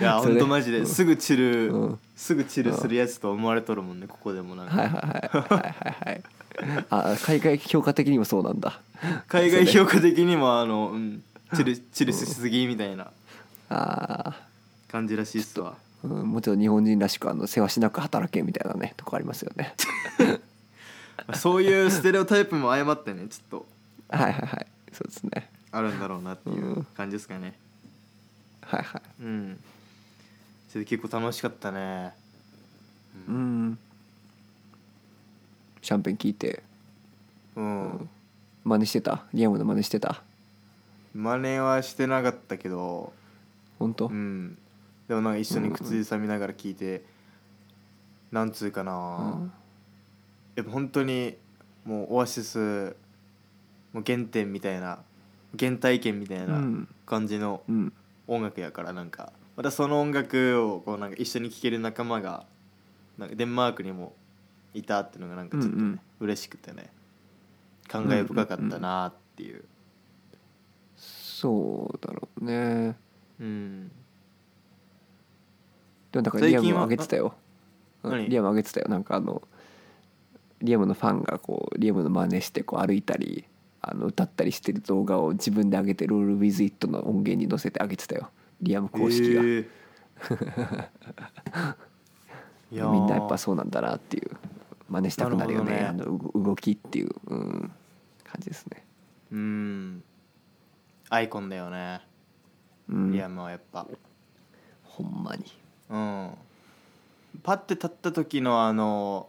[0.00, 1.98] いやほんとマジですぐチル、うん。
[2.16, 6.22] すぐチルするやつと思われとるもんねここでもなんか、はいはいはいはいはいはい。
[6.90, 8.80] あ海外評価的にもそうなんだ。
[9.28, 11.22] 海外評価的にもあの、うん、
[11.56, 13.10] チルチルしすぎみたいな
[13.68, 14.34] あ
[14.88, 15.72] 感じらしいっすわ。
[15.72, 19.74] ー、うん、もうちょっと日本人らしくあの世話しなく働けみたいなねとこありますよね。
[21.26, 23.66] まあそういうステレオタイプも相まってねちょっと。
[24.10, 24.66] はいはいはい。
[24.92, 25.50] そうですね。
[25.72, 26.84] あるんだろうなっていううん。
[26.96, 27.54] 感じですかね。
[28.60, 29.02] はいはい。
[29.22, 29.58] うん。
[30.68, 32.12] それで結構楽しかったね。
[33.26, 33.78] うん。
[35.80, 36.62] シャンペン聞いて。
[37.56, 38.08] うん、
[38.64, 39.24] 真似してた？
[39.32, 40.22] リアムの真似してた？
[41.14, 43.12] 真似はしてなかったけど。
[43.78, 44.58] 本当、うん
[45.08, 47.04] でもなんか一緒に口ずさみながら聞いて、
[48.32, 49.52] なんつうかな、うん
[50.56, 51.36] やっぱ本当に
[51.84, 52.94] もうオアシス
[53.92, 55.00] もう原点みたいな
[55.58, 56.88] 原体験みたいなうん。
[57.06, 57.92] 感じのうん。
[58.26, 59.32] 音楽やからなんか。
[59.56, 62.46] またその音楽をこうなんか一緒に聴ける仲間が
[63.18, 64.14] なんかデンマークにも
[64.72, 66.00] いたっていうのがなんかちょっとね、うんうん。
[66.20, 66.90] 嬉しくてね。
[67.88, 69.64] 感慨深かったなっていう。
[70.96, 72.96] そうだろうね。
[73.40, 73.90] うん
[76.14, 77.34] でもなんか最近はリアムも上げてたよ。
[78.04, 78.28] うん何？
[78.28, 78.88] リアム上げてたよ。
[78.88, 79.42] なんかあの
[80.62, 83.44] リアムのファンがこうリアムの真似してこう歩いたり
[83.80, 88.30] あの歌ったりしてる動画を自分で上げて「ロール・ウィズ・イット」の音源に載せて上げてたよ。
[88.60, 89.58] リアム公式が、へえ。
[92.70, 92.92] いやー。
[92.92, 94.30] みんなやっぱそうなんだなっていう。
[94.88, 95.92] 真似したくなるよね。
[95.96, 97.72] なるほあの動動きっていう、うん、
[98.22, 98.86] 感じですね、
[99.32, 100.04] うん。
[101.08, 102.02] アイコンだよね。
[102.88, 103.88] うん、リアムはやっぱ。
[104.84, 105.44] ほんまに
[105.90, 106.30] うん。
[107.42, 109.28] パッて立った時のあの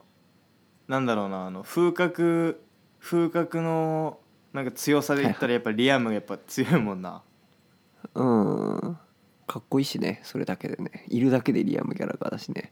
[0.87, 2.61] なんだろうなあの風格
[2.99, 4.19] 風格の
[4.53, 7.21] なんか強さで言ったらやっぱリアムがやっぱ強いもんな。
[8.13, 8.97] うん。
[9.47, 11.05] かっこいいしねそれだけでね。
[11.09, 12.71] いるだけでリアム・ギャラガーだしね。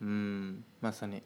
[0.00, 0.64] うん。
[0.80, 1.18] まさに。
[1.18, 1.22] い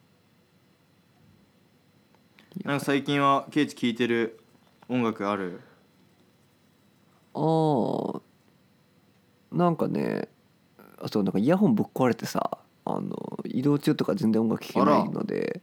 [2.64, 2.70] や。
[2.70, 4.40] なんか最近はケイチ聴いてる
[4.88, 5.60] 音楽ある？
[7.34, 8.20] ああ
[9.52, 10.28] なんかね
[11.00, 15.61] あそうなんかイヤホンぶっ壊れてさあの移動中とか全然音楽聴けないので。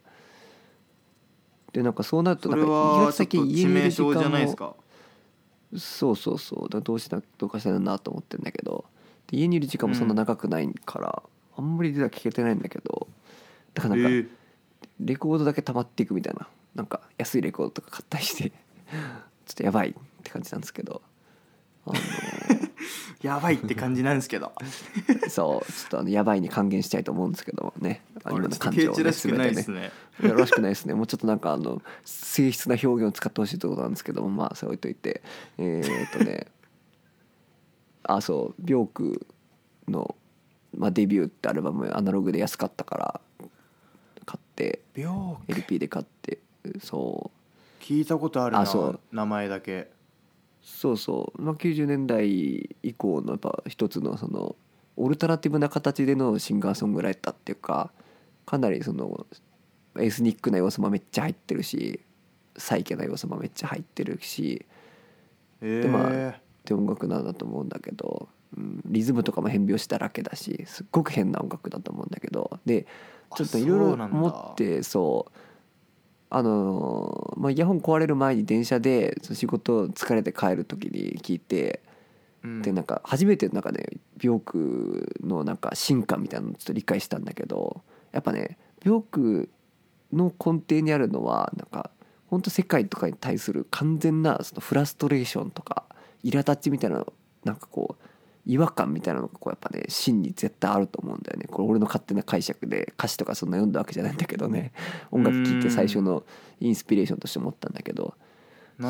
[1.74, 4.78] でなんかそうなるとそなんか意外と最ちょっと致近家にいる時間も
[5.78, 6.70] そうそうそう。
[6.70, 8.86] だどうしたどうかしたらなと思ってんだけど。
[9.28, 11.24] で家にいる時間もそんな長くないから、
[11.58, 13.08] あんまり実は聴けてないんだけど。
[13.74, 14.30] だからなんか、えー
[15.00, 16.48] レコードだけ溜まっていくみたいな。
[16.74, 18.52] なんか安いレコードとか買ったりして。
[19.46, 19.94] ちょっとやばいっ
[20.24, 21.02] て感じなんですけど。
[21.86, 21.96] あの
[23.22, 24.52] やばいって感じなんですけど。
[25.30, 28.02] そうちょっとあのやばいに還元したいと思うんですけどね。
[28.24, 29.80] ああれ今の感情をねチらしくないですね。
[29.80, 29.92] ね。
[30.24, 30.94] いやらしくないですね。
[30.94, 34.30] もうちょっとなんかあの静質な表現を使ってほしいところなんですけども。
[34.30, 35.22] まあそれ置いといて
[35.58, 36.48] えーっとね
[38.04, 39.28] あそうビョーク
[39.88, 40.16] の、
[40.78, 43.22] まあ、デビューってアルバムアナログで安かったから
[44.26, 46.40] 買って病 LP で買って
[46.82, 47.84] そう。
[47.84, 49.00] 聞いたことあるなあそう。
[49.12, 49.92] 名前だけ
[50.66, 54.56] そうそう、まあ、90年代以降のやっぱ一つのその
[54.98, 57.92] オルタナティブな形でのシンガーソングライターっていうか
[58.48, 59.28] かなりその
[60.00, 62.00] エスニックな要素もめっちゃ入ってるし
[62.58, 64.66] サイケな要素もめっちゃ入ってるし
[65.62, 72.88] えでまーあて音楽なんだと思うんだけど、うん、リズムとかも変拍子だらけだしすっごく変な音楽だと思うんだけどで
[73.36, 75.32] ちょっといろいろ思ってそう
[76.30, 81.82] あのーまあ、イヤホン壊れる前に電車で仕事疲れて帰る時に聞いて
[82.44, 82.62] うん。
[82.62, 83.86] でなんか初めてなんかね
[84.18, 89.50] ビョークのなんか進化みたいなのをちょっと理解したんだけどやっぱねビョーク
[90.14, 91.92] の根底にあるのはなんか
[92.28, 95.86] 本当世界とかに対する完全なそのフラストレーションとか
[96.24, 98.06] 苛立ちみたいなのなんかこう
[98.46, 101.48] 違和感みたいなのがこうやっぱね真に絶対あると思うんだよね。
[101.50, 104.72] これ俺の勝手な解釈で歌詞とかそんな読んだわけじゃないんだけどね。
[105.12, 106.24] 音楽聴いて最初の
[106.60, 108.16] インスピレーションとして思ったんだけど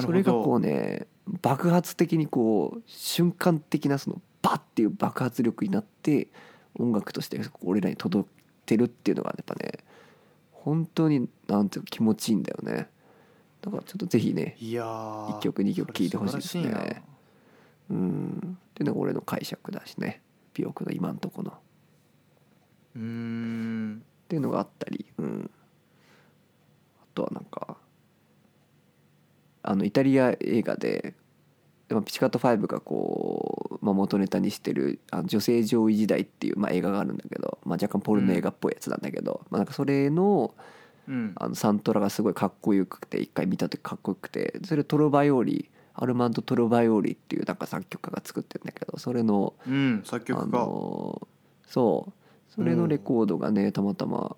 [0.01, 1.07] それがこうね
[1.41, 6.27] 爆発的にこう瞬間的なそのバッっていう爆発力になって
[6.77, 9.79] 音楽として俺らに届いてるっていうのがやっぱね
[10.51, 12.89] 本当になんていうか気持ちいいんだよね。
[13.61, 17.03] だからちょっとぜひねいやー一曲二曲聴いてほしいですね。
[17.89, 20.21] うんっていうのが俺の解釈だしね。
[20.53, 21.51] 美容の今んとこの。
[21.51, 21.53] っ
[22.97, 24.03] うーん。
[24.27, 25.05] ていうのがあったり。
[25.17, 25.49] うん。
[27.01, 27.77] あとはなんか
[29.63, 31.15] あのイタリア映画で
[31.89, 40.53] まあピチカート5がこう、まあ、元ネタにしてる「あの女性上位時代」っていう、まあ、映画があるんだけど、まあ、若干ポルノ映画っぽいやつなんだけど、まあ、なんかそれの
[41.07, 41.33] うん。
[41.35, 50.57] あのサントラがすごいかっこよくて一回見た時かっこよくてそれトロヴァヨーリ、アルマンド・トロヴァヨーリっていうなんか作曲家が作ってるんだけどそれのうん作あ曲家。
[50.57, 51.27] の
[51.67, 52.13] そう。
[52.53, 54.35] それのレコードがねたまたま、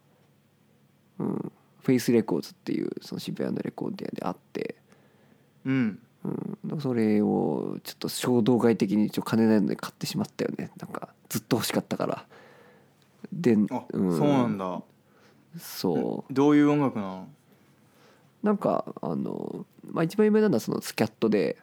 [1.19, 4.75] うん、フェイスレコーズっていうその渋谷のレコード屋であって、
[5.65, 5.99] うん。
[6.23, 10.71] うん、それをちょっと衝動買い的に一応金ないので買ってしまったよね。
[10.77, 12.25] なんかずっと欲しかったから。
[13.31, 14.81] で、あ、うんそうなんだ。
[15.57, 16.33] そう。
[16.33, 17.27] どういう音楽なの？
[18.43, 21.57] なんかあの、まあ、一番有名なのはそのスキャットで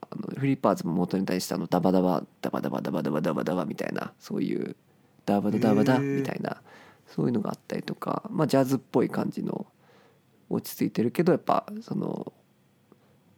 [0.00, 4.76] あのフリッパーズも元に対してあのダバダバダバダバダバダバダバダバみたいなそういう
[5.26, 6.62] ダバダダバダみたいな
[7.06, 9.66] そういうのがあったりとか、まあ、ジャズっぽい感じの
[10.50, 12.32] 落ち着いてるけどやっぱその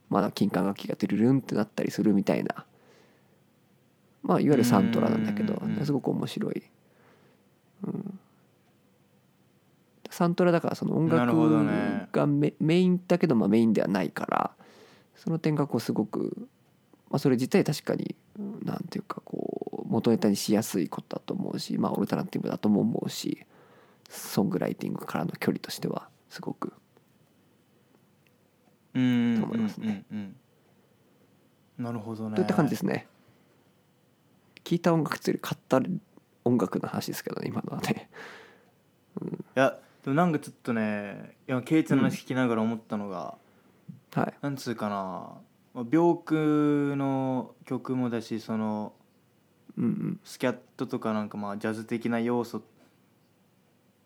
[0.08, 2.66] まだ金管楽器がトゥルルンってなったりするみたいな
[4.22, 6.62] まあいわゆるサントラなんだけどすごく面白い、
[7.84, 8.18] うん、
[10.20, 12.06] サントラだからその音楽ね。
[12.12, 14.50] がメメインだけどまあメインではないから
[15.16, 16.46] その点がこうすごく、
[17.08, 23.46] まあ、それ自体確かにうんなんていうかこう元ネタにしやすいことだと思うしまあオルタナティブだとも思うし
[24.10, 26.74] ソングライティングからの距離としてはすごく。
[28.92, 30.18] うんと思いますねうん。
[30.18, 30.36] うんうん
[31.82, 32.36] なるほどね。
[32.36, 33.06] といった感じですね。
[34.64, 35.80] 聴いた音楽というより買った
[36.44, 38.10] 音楽の話ですけどね今のはね。
[39.22, 43.36] いやでもなんかちょっとね今ケイチの話聞きながら思ったのが、
[44.14, 44.34] はい。
[44.40, 44.94] なんつうかな
[45.74, 48.92] まあ病句の曲もだしその
[49.76, 50.20] うんうん。
[50.24, 52.62] スキャットとかなんかまあジャズ的な要素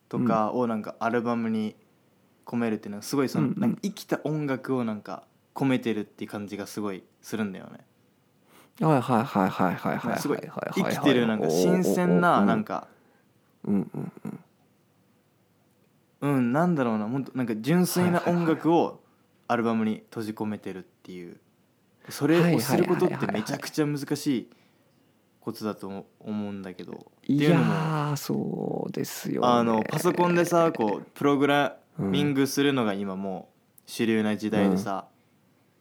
[0.08, 1.76] とかをなんかアルバムに
[2.44, 3.60] 込めるっていうのはすごいそのうんうん。
[3.60, 7.78] なんか生きた音楽をなんか込めてるっていう感じがすごいするんだよね。
[8.80, 10.92] はいはいはいはいはいはいすごいはいはい。
[10.92, 12.88] 生きてるなんか新鮮ななんか
[13.64, 14.40] うんうんうん
[16.24, 17.06] うんなんだろうな。
[17.06, 19.02] 本当なんか純粋な音楽を
[19.46, 21.36] アルバムに閉じ込めてるっていう。
[22.08, 24.50] それをすることってめちゃくちゃ難しい
[25.40, 27.12] ことだと思うんだけど。
[27.26, 29.48] いやーそうですよね。
[29.48, 33.50] あのパソコンでさこうプログラミンうんグするのが今も
[33.86, 35.06] う主流な時代でさ、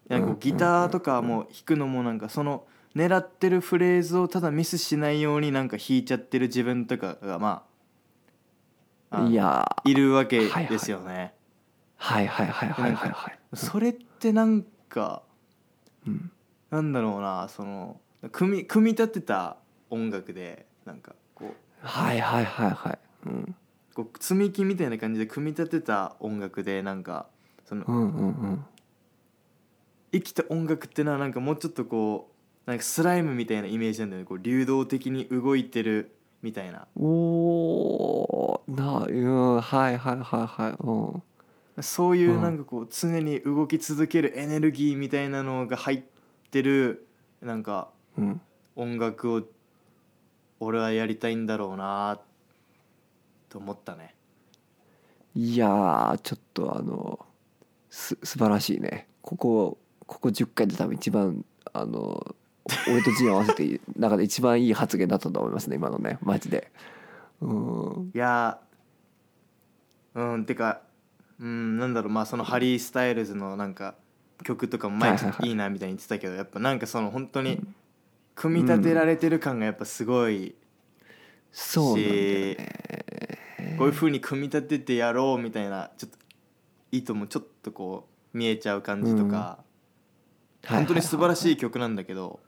[0.09, 2.65] なんかこうんうギターとかも弾くのもなんかその
[2.97, 7.72] 狙ってるフレーズをただミスしないようになんか弾いちゃってる自分とかがまあ
[9.29, 9.91] いやー。
[9.91, 11.33] いるわけですよね。
[11.97, 13.39] はいはいはいはいはいはい。
[13.55, 15.23] それってなんか
[16.07, 16.31] うん。
[16.69, 17.99] なんだろうなその
[18.31, 19.57] 組み組み立てた
[19.89, 21.53] 音楽でなんかこう
[21.85, 22.99] はいはいはいはい。
[23.27, 23.55] うん。
[23.93, 27.27] こう積み木みたいな感じで組み立てた音楽でなんか
[27.65, 28.65] そのうんうんうん。
[30.11, 32.31] 生きた音楽ってのはなんかもうちょっとこ
[32.65, 34.25] うなんかスライムみたいなイメージなんだよね。
[34.25, 36.87] こう流動的に動いてるみたいな。
[36.95, 40.75] おーなうんはいはいはいはい。
[40.79, 41.83] うん。
[41.83, 46.03] そういううんなんかこう常に動き続けるエネルギーみたいなのが入っ
[46.51, 47.07] てる
[47.41, 48.41] なんかうん。
[48.75, 49.41] 音楽を
[50.59, 52.19] 俺はやりたいんだろうな
[53.49, 54.13] と思ったね。
[55.35, 57.19] いやーちょっとあの
[57.89, 59.07] す素晴らしいね。
[59.21, 62.35] ここここ10回で多分一番あの
[62.87, 66.71] 俺とジン合わせて中で一番いい発言だったと思いますね今のねマジで。
[67.41, 68.11] うん。
[68.13, 68.59] いや
[70.15, 70.81] うんてか
[71.39, 73.95] うんなんだろうまあそのハリー・スタイルズのなんか
[74.43, 77.59] 曲とかも前いいなみたいに言ってたけど やっぱなんかその本当に
[78.35, 80.55] 組み立てられてる感がやっぱすごい、
[81.51, 83.75] そうなんだよね。
[83.77, 86.17] こういう風に組み立ててやろうみたいなちょっと
[86.91, 89.63] 意図もちょっとこう見えちゃう感じとか、
[90.67, 92.39] 本当に素晴らしい曲なんだけど、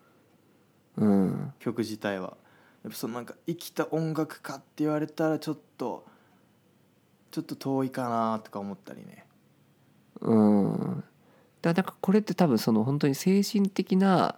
[0.97, 1.53] うん。
[1.59, 2.37] 曲自体は。
[2.83, 6.05] やっぱそのなんか生きた音楽かって言われたらちょっと
[7.31, 9.25] ちょっと遠いかなとか思ったりね。
[10.21, 11.03] うん。
[11.61, 14.37] だからなんかこれって多分その本当に精神的な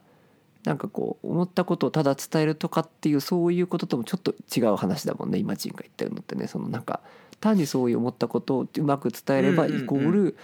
[0.64, 6.48] なんかこう思ったことをただ伝えるとかっていうそういうことともちょっと違う話だもんね今ジンが言ってるのってね。
[6.48, 7.02] そのなんか
[7.40, 10.38] 単にそういう思ったことをうまく伝えればイコール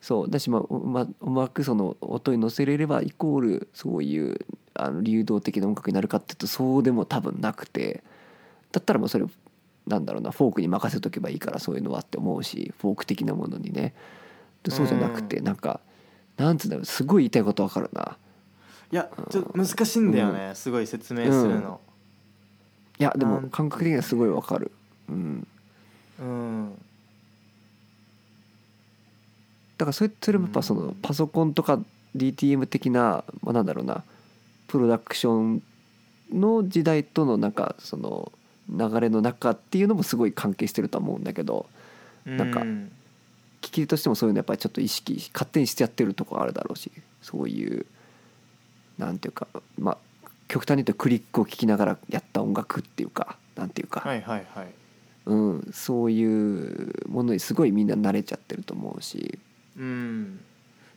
[0.00, 0.30] そう。
[0.30, 4.38] だしまあうまうまくその音に乗せれればイコールそういう
[4.74, 8.02] あの流動的な音楽になるかっていうとそうでも多分なくて
[8.72, 9.26] だったらもうそれ
[9.86, 13.94] なんだろうなフォークに任せとけばいいからそういうのはって思うしフォーク的なものにね。
[14.62, 15.80] でそうじゃなくてなんか
[16.36, 18.16] なんつうんだろうすごい言いたいことわかるな。
[18.92, 21.80] いやちょっと難しいんだよね、すごい説明するの。
[22.98, 24.70] いやでも感覚的にはすごいわかる。
[25.08, 25.46] うん。
[26.18, 26.72] うん。
[29.78, 31.80] だからそれそれもやっぱそのパソコンとか
[32.14, 34.04] DTM 的な、まあ、なんだろうな
[34.70, 35.62] プロダクション
[36.32, 38.30] の時代とのなんかその
[38.68, 41.66] 流れの中っていうのもすごい関係してるとは思うんだけど
[42.24, 42.88] なんかう聞
[43.60, 47.84] き手としてもそういうのやっぱりちょっと意識勝手にしてやってるとこあるだろうしそういう
[48.96, 49.98] なんていうかまあ
[50.46, 54.66] 極端に言うとクリックを聞きながらやった音楽っていうかなんていうか、はいはいはい。
[55.26, 59.38] うん、そういうものにすごいみんな慣れちゃってると思うし。
[59.76, 60.40] うん。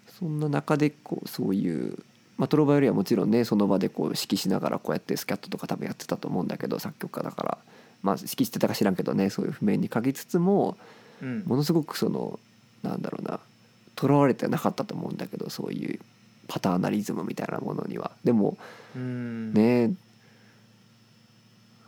[0.08, 2.00] そんな中でこうそういう、
[2.38, 7.58] まあ、トロバよりはもちろんねその場でこう指揮しながらこうやってスキャットとか多分やってたと思うんだけど作曲家だから。
[8.02, 10.78] まあ指揮してたか知らんけどねそういう譜面に書きつつも
[11.22, 11.44] うん。
[11.46, 12.40] ものすごくその
[12.82, 13.40] なんだろうな
[13.96, 16.00] とらわれてなかったと思うんだけどそういう
[16.48, 18.12] パターナリズムみたいなものには。
[18.24, 18.58] でも
[18.96, 19.54] うん。
[19.54, 19.94] ね。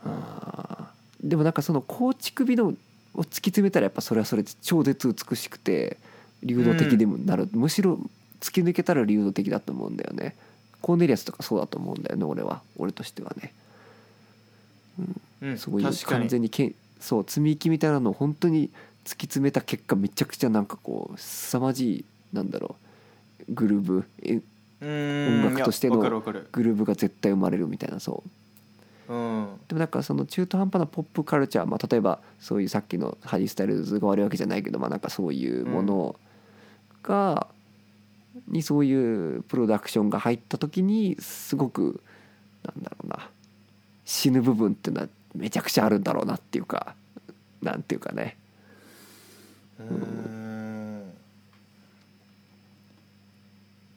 [0.06, 1.30] あー。
[1.30, 2.68] でもなんかその構築美の
[3.16, 5.98] を突き詰めたらやっぱそれはそれで超絶美しくて
[6.44, 8.00] 流動的でもなる、むしろ
[8.40, 10.36] 突き抜けたら流動的だと思うんだよね。
[10.82, 12.62] コーネリアスとかそうだと思うんだよね俺は。
[12.78, 13.54] 俺としてはね。
[15.42, 15.58] うん。
[15.58, 16.20] そういう確かに。
[16.22, 22.76] 完全にけんそう積み木みたいなのを本当に突き詰めた結果めちゃくちゃなんかこう凄まじいなんだろ
[23.50, 23.54] う。
[23.54, 24.42] グルーブえ
[24.82, 25.46] うん。
[25.48, 28.24] 音楽としてのグルーブが絶対生まれるみたいなそ
[29.10, 29.14] う。
[29.14, 29.48] うん。
[29.68, 36.16] でもなんかその中途半端なポップカルチャー、まあ、例えばそういうさっきのハリー・スタイルズが悪いわけじゃないけど、まあ、なんかそういうもの
[37.04, 37.48] が、
[38.48, 42.02] にそういうプロダクションが入った時にすごく
[42.64, 43.30] なんだろうな。
[44.06, 46.96] 死ぬ部分っていうのはめちゃくちゃあるんだろうなっていうか
[47.62, 48.38] なんていうかね。
[49.80, 51.12] うん。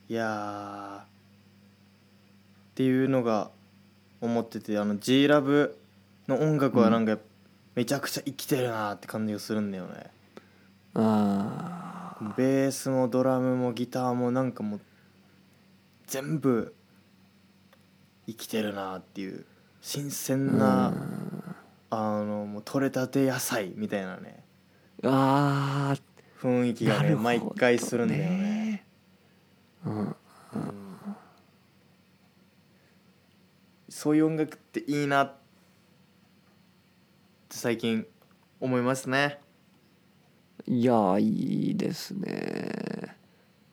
[0.09, 1.05] いやーっ
[2.75, 3.51] ていうのが
[4.21, 5.79] 思っててあの G ラブ
[6.27, 7.19] の音楽はなんか
[7.75, 10.11] めちゃくちゃ生きてるなって感じがするんだよね、
[10.95, 11.78] あー
[12.37, 14.81] ベースもドラムもギターもなんかもう
[16.07, 16.75] 全部
[18.27, 19.45] 生きてるなっていう
[19.81, 20.93] 新鮮な
[21.91, 24.43] あのもう取れたて野菜みたいなね
[25.05, 26.01] あー。
[26.41, 28.85] 雰囲気がね毎回するんだよね。
[29.85, 29.99] うん。
[30.01, 30.15] うん。
[33.89, 35.33] そういう音楽っていいなっ
[37.49, 38.07] て最近
[38.61, 39.41] 思いますね。
[40.71, 43.17] いやーいいですね。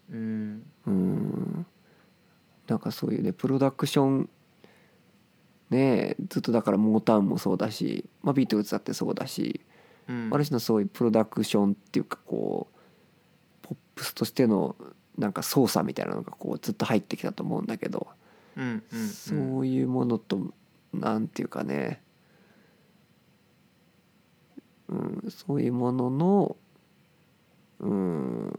[0.10, 0.64] うん。
[0.88, 1.66] うん。
[2.68, 4.30] なんかそういうねプロダクション
[5.70, 9.60] ねずっとだからモータウンもそうだし、まあ、ビートルズだってそうだし、
[10.08, 10.30] うん。
[10.32, 14.78] ある種のそういうプロダクションっていうかこうポップスとしての
[15.18, 18.08] なんか操作みたいなのがこうずっと入ってきたと思うんだけど、
[18.56, 19.08] うんうんうん。
[19.10, 20.40] そういうものと
[20.94, 22.02] なんていうかね、
[24.88, 26.56] うん、そういうものの
[27.80, 28.54] うん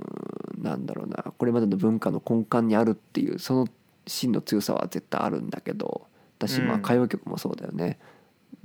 [0.58, 3.68] なんだろうなこれまでの文化の根幹にあるっていうその
[4.06, 6.06] 芯の強さは絶対あるんだけど
[6.38, 6.80] 私まあうん。
[6.80, 7.98] 歌謡曲もそうだよね、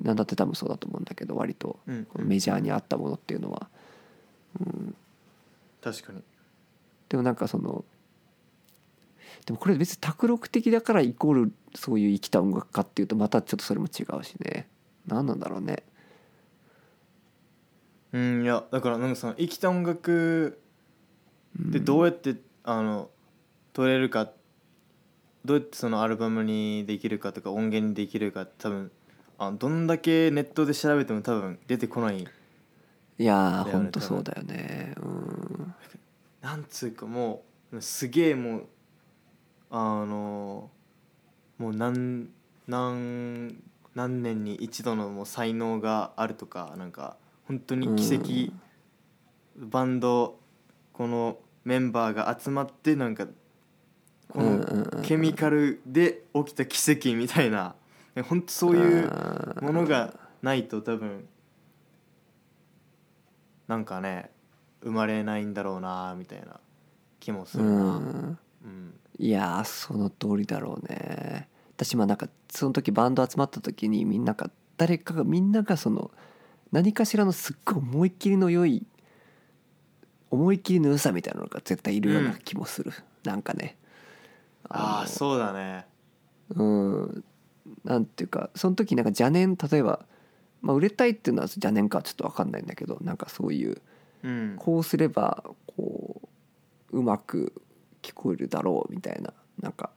[0.02, 1.80] なんだって多分そうだと思うんだけど割と
[2.18, 3.70] メジャーにあったものっていうのは。
[5.82, 6.22] 確かに。
[7.10, 7.84] でもなんかその
[9.46, 14.68] でもこれ別に卓録的だからイコールそういう生きた音楽家っていうとまたちょっとそれも違うしね。
[15.08, 15.84] 何なんだろうね
[18.14, 20.62] うんいやだからなんかその生きた音楽
[21.56, 23.10] でどうやって、あの
[23.74, 24.32] 取れるか
[25.46, 28.92] どうやってそのアルバムにできるかとか音源にできるか多分
[29.38, 32.28] あどんだけネットで調べても多分出てこない。
[33.18, 34.94] いやほんとそうだよね。
[35.02, 35.76] うん。
[36.42, 38.68] なんつうかもうすげえもう
[39.70, 40.70] あの
[41.58, 42.30] もう何
[42.68, 43.56] 何
[43.96, 47.18] 何年に一度のもう才能があるとかなんか
[47.52, 48.54] 本当に奇跡、
[49.58, 50.40] バンド
[50.94, 57.76] このメンバーが集まってなんかこうんうんうんのケミカルで起きた奇跡みたいな
[58.30, 59.12] 本当そういう
[59.62, 61.28] ものがないと多分
[63.68, 64.32] なんかね
[64.82, 66.58] 生まれないんだろうなみたいな
[67.20, 67.76] 気もすうるな。
[68.00, 68.38] ん。
[68.64, 68.94] うん。
[69.20, 71.50] いやーその通りだろうね。
[71.76, 76.12] 私まあなんかその時バンド集まった時にみんなが誰かがみんながその
[76.72, 78.86] 何かしらのすっごい思いっきりの良い
[80.32, 82.94] 思いっきりの良さみたいなのが絶対いるような気もする、
[83.24, 83.76] なんかね。
[84.70, 85.86] のああそうだね。
[86.56, 87.24] うん。
[87.84, 90.06] なんていうかその時なんか邪念例えば、
[90.62, 93.82] まあ、売れたいっていうのは邪念かはちょっと分かんないんだけどなんかそういう
[94.24, 94.56] うん。
[94.58, 96.22] こうすればこ
[96.92, 97.54] ううまく
[98.02, 99.90] 聞こえるだろうみたいななんか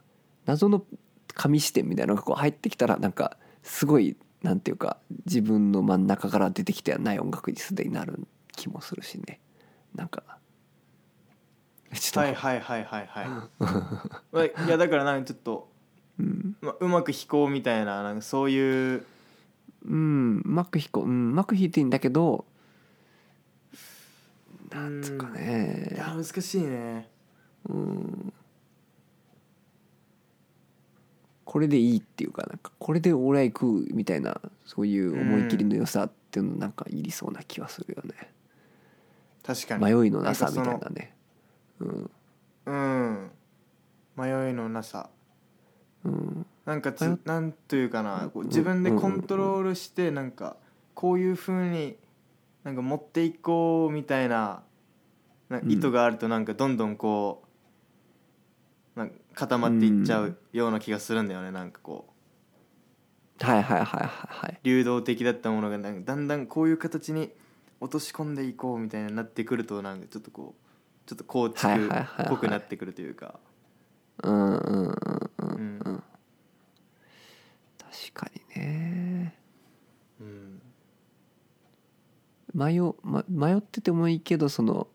[0.47, 0.85] 謎の
[1.29, 9.41] 紙視点みたいなのがこう入ってきたらなんかすごいなんていうか自分の真ん中から出てきてはない音楽にすでになる気もするしね。
[9.95, 10.23] なんか
[11.95, 13.07] ちょっと、はいはいはいはい。
[13.07, 13.27] はい
[14.33, 15.71] まあいやだからなんかちょっと、
[16.21, 19.07] うん、まあ、うまく弾こうみたいななんかそういう
[19.87, 22.45] うん、うまく弾こう、うん、うまく弾いていいんだけど
[24.71, 27.09] なんつうかいねや難しいね。
[27.71, 28.33] うん
[31.45, 38.31] これでいいっていうかなんかこれで俺は行くみたいなそういう思い切りの良さっていうのなんかいりそうな気はするよね。
[39.43, 39.85] 確かに。
[39.85, 41.15] 迷いのなさみたいなね。
[41.81, 42.11] うん。
[42.67, 43.31] うん。
[44.17, 45.11] 迷いのなさ。
[46.05, 46.47] うん。
[46.65, 50.57] なんかつ迷っなんというかなこううん自分でコントロールしてなんか
[50.95, 51.97] こういうふうに
[52.63, 54.63] なんか持っていこうみたいな
[55.51, 55.71] なうん。
[55.71, 57.44] 意図があるとなんかどんどんこう
[59.35, 62.09] 固まっていっちゃうような気がするんだよねなんかこ
[63.41, 63.45] う。
[63.45, 64.61] はいはいはいはいはい。
[64.63, 67.33] 流動的だったものがなんかだんだんこういう形に
[67.81, 73.39] 落とし込んでいこうみたいになってくるとなんかちょっとこうちょっと構築っぽくなってくるというか。
[74.23, 74.95] うんうんうん
[75.39, 75.81] うん。
[75.85, 76.03] うん。
[77.79, 79.35] 確かにね。
[80.21, 80.63] うん。
[82.55, 84.87] 迷,、ま、迷っててもいいけどその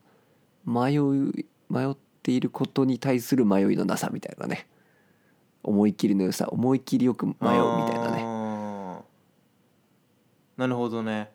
[0.65, 4.67] 迷い迷っていることに対する迷いのなさみたいなね。
[5.63, 8.24] 思い切りの良さ思い切りよく迷うみたいなね。
[8.24, 8.99] ね
[10.57, 11.32] なるほどね、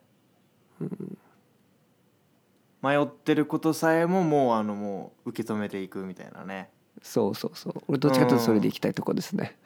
[2.83, 6.69] 迷ってることさえももうあのもう受け止めていくみたいなね。
[7.03, 7.75] そうそうそう。
[7.89, 9.57] 俺どっちかというとそれでいきたいとこですね。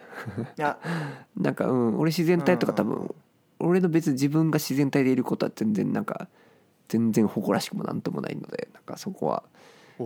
[0.56, 0.78] いや。
[1.36, 2.88] なんかうん俺自然体とか多うん。
[2.90, 3.14] 分
[3.60, 6.28] 俺の別に自分が自然体でいることは全然なんか
[6.88, 9.42] 全然誇らしくもなんともないのでなんかそこは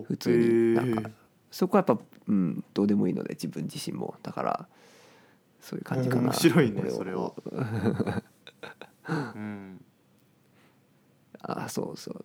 [0.01, 1.11] 普通になんか
[1.51, 4.14] そこはやっぱうんどうでもいいので自分自身も。
[4.22, 4.66] だから
[5.61, 6.22] そういう感じかな。
[6.22, 7.32] 面白いね俺それは。
[9.34, 9.84] うん。
[11.40, 12.24] あそうそう。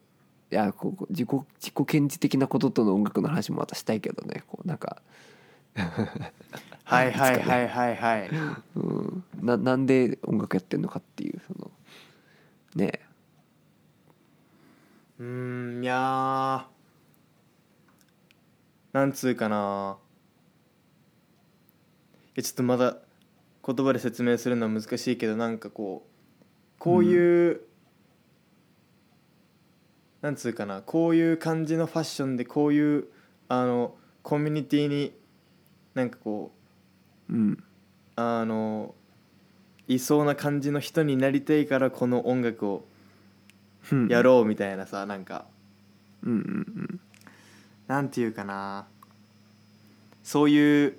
[0.50, 4.44] いやこう自己自己顕示的なこととの音楽の話もまたしたいけどね。
[4.48, 5.02] こうなんか、
[6.86, 8.30] はいはいはいはいはい。
[8.76, 11.72] うん、ななんで音楽やってんのかっていうその
[12.76, 13.02] ね。
[15.20, 16.77] うーんいやー
[18.98, 19.98] なんつうかな。
[22.30, 22.98] いやちょっとまだ
[23.64, 27.62] 言葉で説明するのは難しいけどなんかこうこういう、
[30.24, 30.82] なんつうかな。
[30.82, 33.06] こういう感じのファッションでこういう
[33.50, 33.94] あの
[34.24, 35.14] コミュニティに
[35.94, 36.52] なんかこ
[37.30, 37.64] ううん。
[38.16, 38.96] あの
[39.88, 42.88] いそうな感じの人になりたいからこの音楽を
[43.92, 44.08] うん。
[44.08, 45.46] やろうみたいなさなんか。
[46.24, 46.38] うんうん
[46.78, 47.00] なん
[48.10, 48.86] ていうかな。
[50.24, 50.98] そういう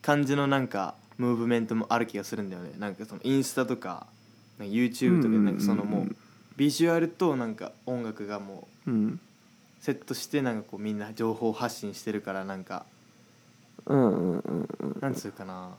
[0.00, 2.72] 感じのなんかムーブメントもある気がするんだよね。
[2.78, 4.06] なんかそのインスタとか
[4.58, 6.16] YouTube とかうんなんかそのもう
[6.56, 8.90] ビジュアルとなんか音楽がもう
[9.80, 12.86] セットしてなんかこうみんな情報発信してるからなんか
[13.86, 15.70] なんつうかな。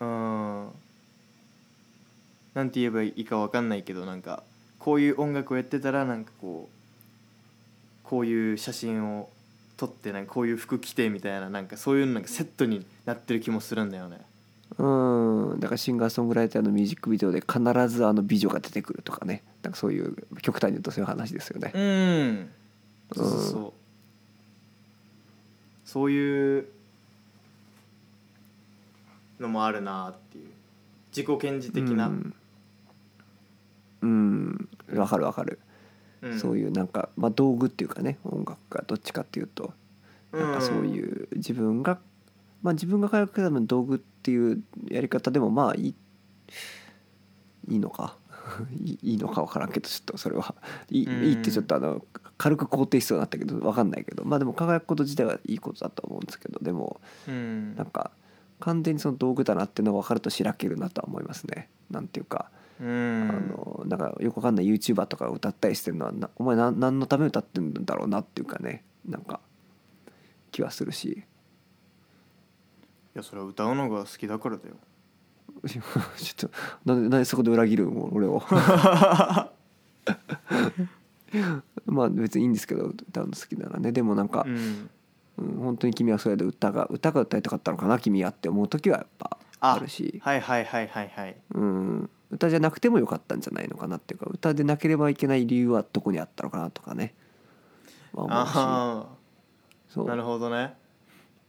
[0.00, 0.68] うん。
[2.54, 4.44] なんて言えばいいかわかんないけどなんか
[4.84, 9.30] こういう音楽をやってたらなんかこうこういう写真を
[9.78, 14.20] 撮ってなんかこういう服着てみたいななんかそういうのなんかセットになってる気もするんだよね。
[14.76, 15.58] うん。
[15.58, 19.42] だからシンガーソングライターのミュージックビデオで必ずあの美女が出てくるとかね。
[19.62, 21.72] なんかそういう極端に言うとそういう話ですよね。
[21.74, 22.50] うん。
[23.16, 23.72] そうそうそう。
[25.86, 26.66] そういう
[29.40, 30.48] のもあるなっていう。
[31.16, 32.34] 自己顕示的な、うん。
[34.02, 35.58] うんわかるわかる、
[36.22, 36.38] うん。
[36.38, 39.72] そういうなんか、まあ、道具っていうかね音楽がどっちかっていうと。
[40.32, 41.98] なんかそういう自分が
[42.62, 45.94] まあ自分が開発するための道具っていうやり方でもまあいい
[47.68, 48.16] いいのか。
[49.02, 50.54] いいのか分からんけどちょっとそれは。
[50.90, 51.24] いいうん。
[51.24, 52.04] いいってちょっとあの
[52.36, 54.24] 軽く肯定しそうになったけど分かんないけど。
[54.24, 57.74] まあでも輝くこと自体はいいことだと思うんですけどでもうん。
[57.76, 58.10] なんか
[58.60, 61.70] 完全にその道具だなっていうのが分かるとしらけるなとは思いますね。
[61.90, 69.40] なんていうか、うんあのなんかよくわかんない YouTuber とか歌ったりしてるのはなお前な何のために歌ってるんだろうなっていうかねなんか
[70.50, 71.24] 気はするし。
[73.14, 74.74] いやそれは歌うのが好きだからだよ。
[75.64, 75.84] ちょっ
[76.36, 76.50] と
[76.84, 78.42] なんでなんでそこで裏切るん俺を。
[81.86, 83.92] まあ別にいいんですけど歌うの好きならね。
[83.92, 84.56] でもなんかう、ん。
[84.56, 84.90] うん
[85.36, 91.36] 本当に君はそれで歌が歌が歌いたかったのかな君はって思う時はやっぱあるし、はいはいはいはいはい。
[91.54, 97.14] うん、歌じゃなくてもよかったんじゃないのかなっていうか歌でなければいけない理由はどこにあったのかなとかね、
[98.12, 99.06] まあ、
[99.94, 100.74] 思うなるほどね。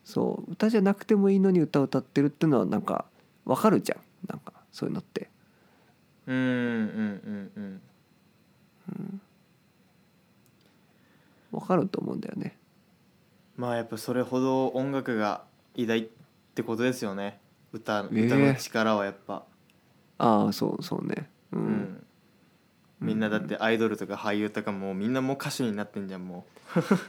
[0.03, 0.51] そう。
[0.51, 3.05] 歌じゃなくてもいいのに歌を歌ってるっていうのはなんか
[3.43, 3.99] わかるじゃん。
[4.27, 5.29] なんかそういうのって。
[6.27, 7.81] うんうんうん
[8.87, 9.21] うん
[11.51, 12.57] わかると思うんだよね。
[13.55, 16.07] まあやっぱそれほど音楽が偉大っ
[16.53, 17.39] てことですよね。
[17.71, 19.45] 歌ええ歌の力はやっぱ、
[20.17, 21.29] ああそうそうね。
[21.51, 21.63] う、うん。
[21.63, 22.03] ん。
[23.01, 26.45] みんなだってアイドルとか俳優とかもうみんなもう歌手になってんじゃんも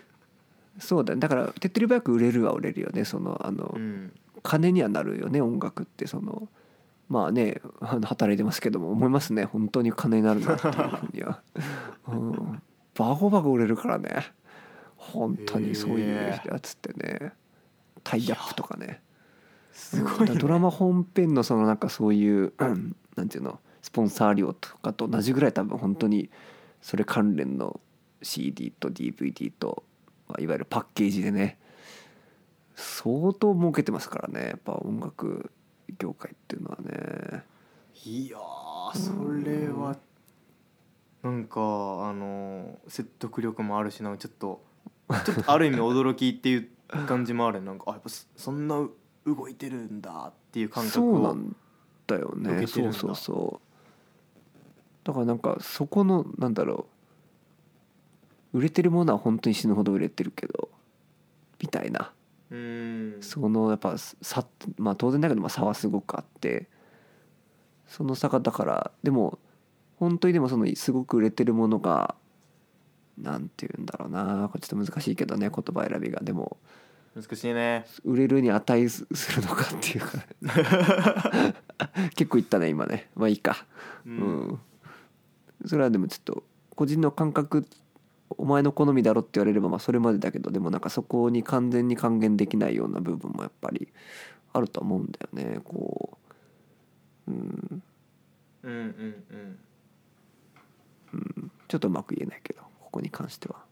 [0.79, 1.21] そうだね。
[1.21, 6.49] だから手っ取り早く売れるは売れるよねそのあの、う、うん、金にはなるよね音楽ってその
[7.09, 9.45] まあねあの働いてますけども思いますね。
[9.45, 11.41] 本当に金になるなっていうふうには、
[12.09, 12.63] うん、
[12.95, 14.33] バコバコ売れるからね。
[14.97, 17.33] 本当にそういうやつってね。
[18.07, 19.01] タイアップとかね
[19.77, 23.61] すごい、ね、ドラマ本編のそのなんかそういううん なんていうの？
[23.83, 26.29] スポンサー料とかと同じぐらい多分本当に
[26.83, 27.81] それ関連の
[28.21, 29.85] CD と DVD と、
[30.27, 31.59] まあ、いわゆるパッケージでね
[32.75, 35.53] 相当儲けてますからねやっぱ音楽
[35.99, 37.45] 業界っていうのはね。
[38.05, 39.13] いやーそ
[39.45, 39.97] れは
[41.23, 44.65] なんかあの説得力もあるしなんかちょっと
[45.25, 46.69] ちょっとある意味驚きっていう
[47.07, 48.89] 感じもあるなんかあやっぱそそんな
[49.27, 51.57] 動いてるんだっていう感覚をそうなん
[52.07, 52.67] だよね。
[52.67, 55.07] そうそうそう。
[55.07, 56.87] だからなんかそこのなんだろ
[58.53, 58.59] う。
[58.59, 60.71] 売れてるものは本当に死ぬほど売れてるけど
[61.61, 62.13] みたいな。
[62.51, 63.17] うん。
[63.21, 64.47] そのやっぱ差
[64.79, 66.69] まあ当然だけどまあ差はすごくあって
[67.87, 69.39] その差がだからでも
[69.99, 72.15] 本当にでもそのすごく売れてるものが
[73.19, 74.49] なんて言うんだろうな。
[74.49, 76.21] これちょっと難しいけどね言葉選びが。
[76.21, 76.57] でも
[77.17, 77.87] 難しいね。
[78.05, 81.55] 売れるに値するのかっていうか。
[82.15, 83.09] 結構言ったね今ね。
[83.15, 83.65] まあいいか。
[84.05, 84.17] ううん。
[84.49, 84.61] ん、
[85.65, 86.45] それはでもちょっと
[86.75, 87.67] 個人の感覚
[88.37, 93.89] お前の好みだろって言われればまあそれまでだけどでもなんかそこに完全に還元できないような部分もやっぱり
[94.53, 95.61] あると思うんだよね。
[95.65, 96.19] こ
[97.29, 97.83] う、うん、
[98.63, 99.59] うんうん。
[101.15, 101.51] うん。
[101.67, 103.65] ちょっとうまく言えないけどここに関しては。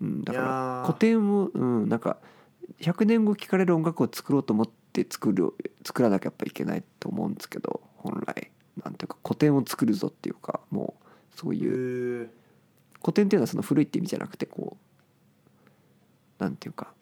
[0.00, 0.86] うん、だからー。
[0.86, 2.18] 古典を、うん、なんか
[2.80, 8.50] 100年後聴かれる音楽を作ろうと思って作る作らなきゃやっぱいけないと思うんですけど本来。
[8.84, 12.30] なんていうか古典を作るぞっていうかもうそういう
[13.00, 14.76] 古典っていうのはその古いって意味じゃなくてこ
[16.38, 16.92] うなんていうか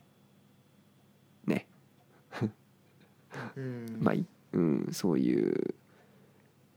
[1.47, 1.67] ね。
[3.57, 3.99] うん。
[4.01, 5.75] まあ、いうん、そういう、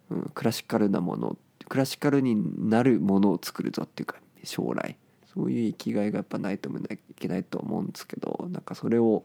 [0.09, 1.37] うん、クラシカルなもの
[1.69, 4.97] クラシカルになるものを作るぞっていうか将来
[5.39, 6.73] そういう生きがいがやっぱないとい
[7.15, 9.23] けないと思うんですけどなんかそれを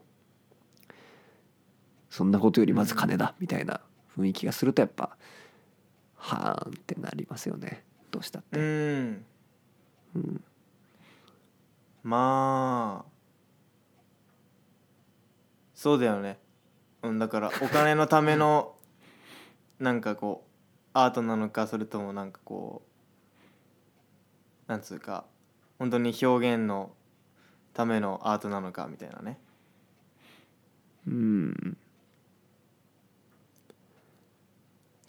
[2.09, 3.81] そんなことよりまず金だみたいな
[4.17, 5.17] 雰囲気がするとやっぱ
[6.15, 7.83] はーんってなりますよね。
[8.11, 8.57] どうしたって。
[8.57, 8.61] う。
[8.61, 9.25] ん。
[10.15, 10.43] うん。
[12.01, 13.11] まあ
[15.73, 16.39] そうだよね。
[17.03, 18.73] うんだからお金のための
[19.79, 22.83] なんかこうアートなのかそれともなんかこ
[24.69, 25.25] うなんつうか
[25.79, 26.91] 本当に表現の
[27.73, 29.37] ためのアートなのかみたいなね。
[31.07, 31.77] うん。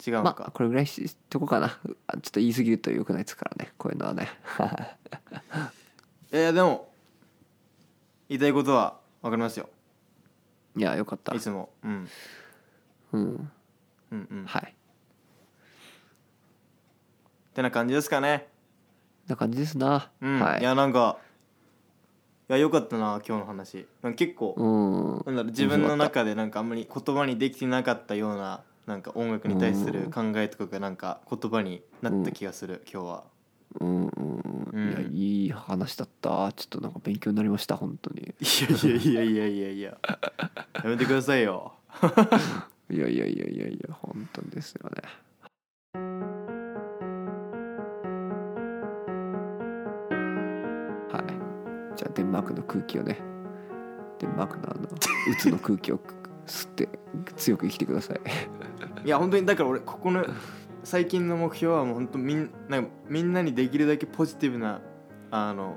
[0.06, 1.78] 違うのか、まあこれぐらいしとこうかな。
[2.06, 3.72] あちょっと言い過ぎるとよくないですからね。
[3.78, 4.28] こういうのはね。
[6.32, 6.88] いやいやでも
[8.28, 9.68] 言いたいことは分かりますよ。
[10.76, 11.34] いやよかった。
[11.34, 11.70] いつも。
[11.82, 12.08] うん。
[13.12, 13.52] うん。
[14.10, 14.42] うんうん。
[14.42, 14.74] っはい。
[17.54, 18.48] てな感じですかね
[19.28, 20.60] な感じですな、うん、はい。
[20.60, 21.18] いやなんか
[22.48, 23.86] いやよかったな今日の話。
[24.02, 25.12] なんか結構、うん。
[25.26, 33.24] なんだろう自分の中でなんかあんまり言葉にできてなかったようななんか音楽に対する考えとかがなんか言葉になった気がする、今日は。
[33.80, 34.68] うんうん。
[34.72, 34.90] うん。
[34.90, 36.52] いやいい話だった。
[36.52, 38.20] ちょっとなんか勉強になりました本当に。
[38.20, 39.98] いやいやいやいやいやいや。
[40.84, 41.72] やめてくださいよ。
[42.88, 45.02] いやいやいやいやいや本当にですよね
[52.16, 53.18] デンマークの空気をね。
[54.18, 54.88] デンマークのあの
[55.30, 56.00] 鬱の空気を
[56.46, 56.88] 吸って
[57.36, 58.20] 強く生きてください。
[59.04, 60.24] いや本当にだから俺ここの
[60.82, 64.80] 最近の目標はもう本当みんなみんなにできるだけポジティブな
[65.30, 65.76] あの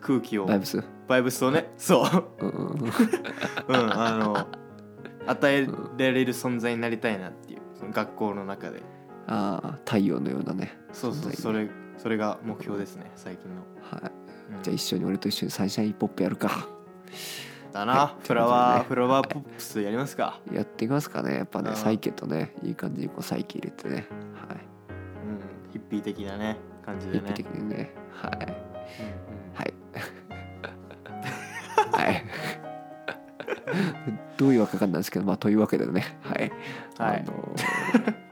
[0.00, 0.82] 空気をバイブス？
[1.08, 1.72] バイブスをね。
[1.76, 2.44] そう。
[2.44, 4.46] うんあの
[5.26, 8.82] 与えられる存在になりたいなっていうその学校の中で。
[9.26, 10.78] ああ太陽のようなね。
[10.92, 11.68] そうそうそれ
[11.98, 14.12] それが目標ですね最近の、はい。
[14.12, 14.17] うん
[14.62, 16.68] じゃあ一緒に俺と一緒にサンシャインポップやるか。
[17.72, 18.26] だな、はい。
[18.26, 20.40] フラワー、とフラワーポップスやりますか。
[20.52, 21.34] やっていきますかね。
[21.36, 21.76] やっぱねうん。
[21.76, 22.54] サイケとね。
[22.62, 23.94] いい感じにこうサイケ入れてね。
[23.94, 24.04] はい。
[24.06, 25.70] うん。
[25.72, 27.24] ヒッピー的なね感じでね。
[27.28, 27.90] 一般的にね。
[28.12, 28.32] はい。
[29.54, 29.74] はい。
[31.92, 32.24] はい。
[34.36, 36.18] どういうわけかんないですけどまあというわけでね。
[36.22, 36.50] はい。
[36.98, 37.24] はい。
[37.26, 38.28] あのー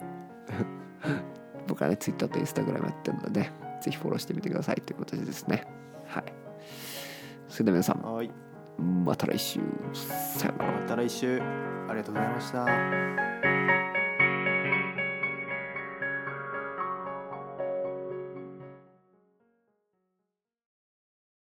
[1.69, 3.53] 僕はねツイッターとインスタグラムやってるのでね
[3.83, 5.57] ぜひフォローしてみてくださいということでですね。
[5.57, 5.67] はい
[7.57, 8.31] それでは皆さんはい。
[8.79, 9.61] また来週。
[9.95, 10.81] さようなら。
[10.83, 11.41] また来週。
[11.89, 13.26] ありがとうございました